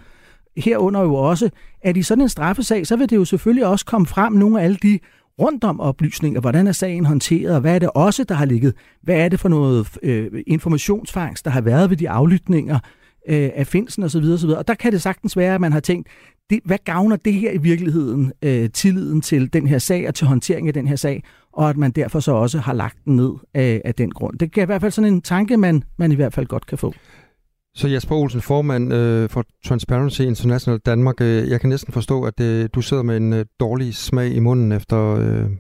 [0.57, 1.51] Herunder jo også,
[1.83, 4.65] at i sådan en straffesag, så vil det jo selvfølgelig også komme frem nogle af
[4.65, 4.99] alle de
[5.41, 6.41] rundt om oplysninger.
[6.41, 8.75] Hvordan er sagen håndteret, og hvad er det også, der har ligget?
[9.03, 12.79] Hvad er det for noget øh, informationsfangst, der har været ved de aflytninger
[13.29, 14.25] øh, af Finsen osv.
[14.35, 14.49] osv.?
[14.49, 16.09] Og der kan det sagtens være, at man har tænkt,
[16.51, 20.27] det, hvad gavner det her i virkeligheden øh, tilliden til den her sag og til
[20.27, 23.33] håndtering af den her sag, og at man derfor så også har lagt den ned
[23.55, 24.39] af, af den grund.
[24.39, 26.79] Det er i hvert fald sådan en tanke, man, man i hvert fald godt kan
[26.79, 26.95] få.
[27.77, 32.41] Så Jesper Olsen, formand øh, for Transparency International Danmark, øh, jeg kan næsten forstå, at
[32.41, 35.51] øh, du sidder med en øh, dårlig smag i munden efter øh,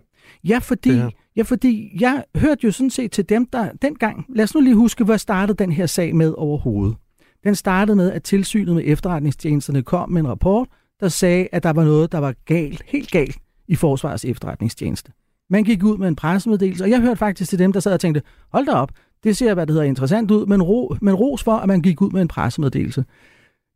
[0.48, 1.00] Ja, fordi,
[1.36, 4.74] ja, fordi jeg hørte jo sådan set til dem, der dengang, lad os nu lige
[4.74, 6.96] huske, hvad startede den her sag med overhovedet.
[7.44, 10.68] Den startede med, at tilsynet med efterretningstjenesterne kom med en rapport,
[11.00, 13.38] der sagde, at der var noget, der var galt, helt galt
[13.68, 15.12] i Forsvarets efterretningstjeneste.
[15.50, 18.00] Man gik ud med en pressemeddelelse, og jeg hørte faktisk til dem, der sad og
[18.00, 18.90] tænkte, hold da op,
[19.24, 22.00] det ser, hvad det hedder, interessant ud, men, ro, men ros for, at man gik
[22.02, 23.04] ud med en pressemeddelelse.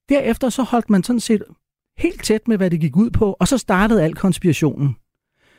[0.08, 1.42] Derefter så holdt man sådan set
[1.98, 4.96] helt tæt med, hvad det gik ud på, og så startede al konspirationen.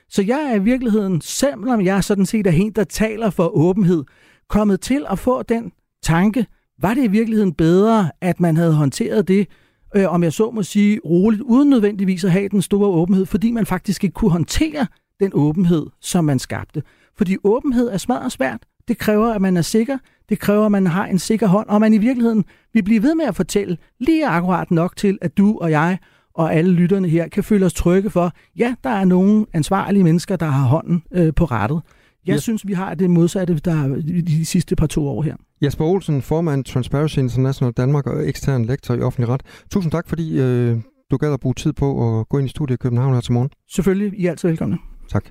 [0.10, 4.04] Så jeg er i virkeligheden, selvom jeg sådan set er en, der taler for åbenhed,
[4.50, 5.72] kommet til at få den
[6.04, 6.46] tanke,
[6.82, 9.48] var det i virkeligheden bedre, at man havde håndteret det,
[9.96, 13.52] øh, om jeg så må sige, roligt, uden nødvendigvis at have den store åbenhed, fordi
[13.52, 14.88] man faktisk ikke kunne håndtere
[15.20, 16.84] den åbenhed, som man skabte.
[17.18, 18.66] Fordi åbenhed er smadret svært.
[18.90, 19.98] Det kræver, at man er sikker.
[20.30, 23.16] Det kræver, at man har en sikker hånd, og man i virkeligheden vil blive ved
[23.16, 25.98] med at fortælle lige akkurat nok til, at du og jeg
[26.34, 30.36] og alle lytterne her kan føle os trygge for, ja, der er nogle ansvarlige mennesker,
[30.36, 31.82] der har hånden øh, på rettet.
[32.26, 32.40] Jeg ja.
[32.40, 35.36] synes, vi har det modsatte der de sidste par to år her.
[35.62, 39.42] Jesper Olsen, formand Transparency International Danmark og ekstern lektor i offentlig ret.
[39.72, 40.78] Tusind tak, fordi øh,
[41.12, 43.34] du gad at bruge tid på at gå ind i studiet i København her til
[43.34, 43.50] morgen.
[43.72, 44.78] Selvfølgelig, I er altid velkomne.
[45.10, 45.26] Tak.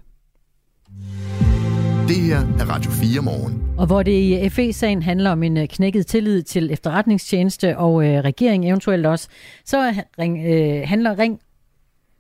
[2.08, 3.74] Det her er Radio 4 morgen.
[3.78, 8.04] Og hvor det i øh, FE-sagen handler om en øh, knækket tillid til efterretningstjeneste og
[8.04, 9.28] øh, regering eventuelt også,
[9.64, 11.40] så ring, øh, handler Ring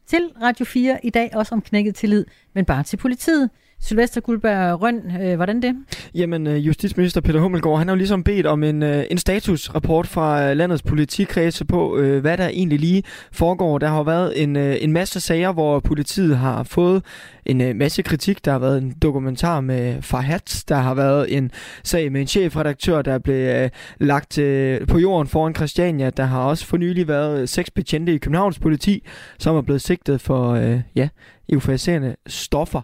[0.06, 2.24] til Radio 4 i dag også om knækket tillid,
[2.54, 3.50] men bare til politiet.
[3.80, 5.76] Sylvester Guldberg Røn, øh, hvordan det?
[6.14, 10.06] Jamen, øh, justitsminister Peter Hummelgaard, han har jo ligesom bedt om en, øh, en statusrapport
[10.06, 13.02] fra øh, landets politikredse på, øh, hvad der egentlig lige
[13.32, 13.78] foregår.
[13.78, 17.02] Der har været en, øh, en masse sager, hvor politiet har fået
[17.46, 18.44] en øh, masse kritik.
[18.44, 20.64] Der har været en dokumentar med Farhat.
[20.68, 21.50] Der har været en
[21.84, 23.70] sag med en chefredaktør, der blev øh,
[24.00, 26.10] lagt øh, på jorden foran Christiania.
[26.10, 29.06] Der har også for nylig været seks betjente i Københavns politi,
[29.38, 31.08] som er blevet sigtet for øh, ja,
[31.48, 32.80] euforiserende stoffer.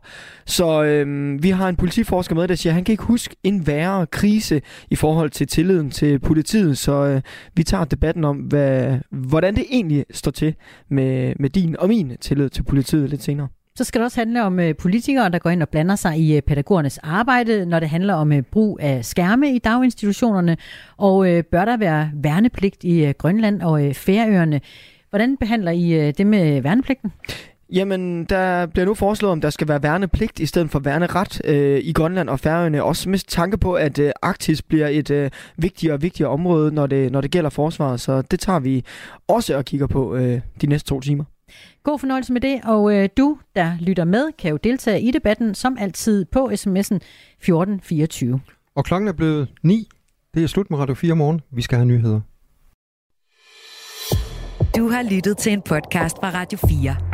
[0.46, 3.66] Så øhm, vi har en politiforsker med, der siger, at han kan ikke huske en
[3.66, 6.78] værre krise i forhold til tilliden til politiet.
[6.78, 7.20] Så øh,
[7.54, 10.54] vi tager debatten om, hvad, hvordan det egentlig står til
[10.88, 13.48] med, med din og min tillid til politiet lidt senere.
[13.76, 16.36] Så skal det også handle om øh, politikere, der går ind og blander sig i
[16.36, 20.56] øh, pædagogernes arbejde, når det handler om øh, brug af skærme i daginstitutionerne.
[20.96, 24.60] Og øh, bør der være værnepligt i øh, Grønland og øh, Færøerne?
[25.10, 27.12] Hvordan behandler I øh, det med værnepligten?
[27.72, 31.80] Jamen, der bliver nu foreslået, om der skal være værnepligt i stedet for værneret øh,
[31.84, 32.84] i Grønland og Færøerne.
[32.84, 36.86] Også med tanke på, at øh, Arktis bliver et øh, vigtigere og vigtigere område, når
[36.86, 38.00] det, når det gælder forsvaret.
[38.00, 38.84] Så det tager vi
[39.28, 41.24] også og kigger på øh, de næste to timer.
[41.82, 45.54] God fornøjelse med det, og øh, du, der lytter med, kan jo deltage i debatten,
[45.54, 46.98] som altid på sms'en
[47.40, 48.40] 1424.
[48.74, 49.88] Og klokken er blevet 9.
[50.34, 51.40] Det er slut med Radio 4 morgen.
[51.52, 52.20] Vi skal have nyheder.
[54.76, 57.13] Du har lyttet til en podcast fra Radio 4.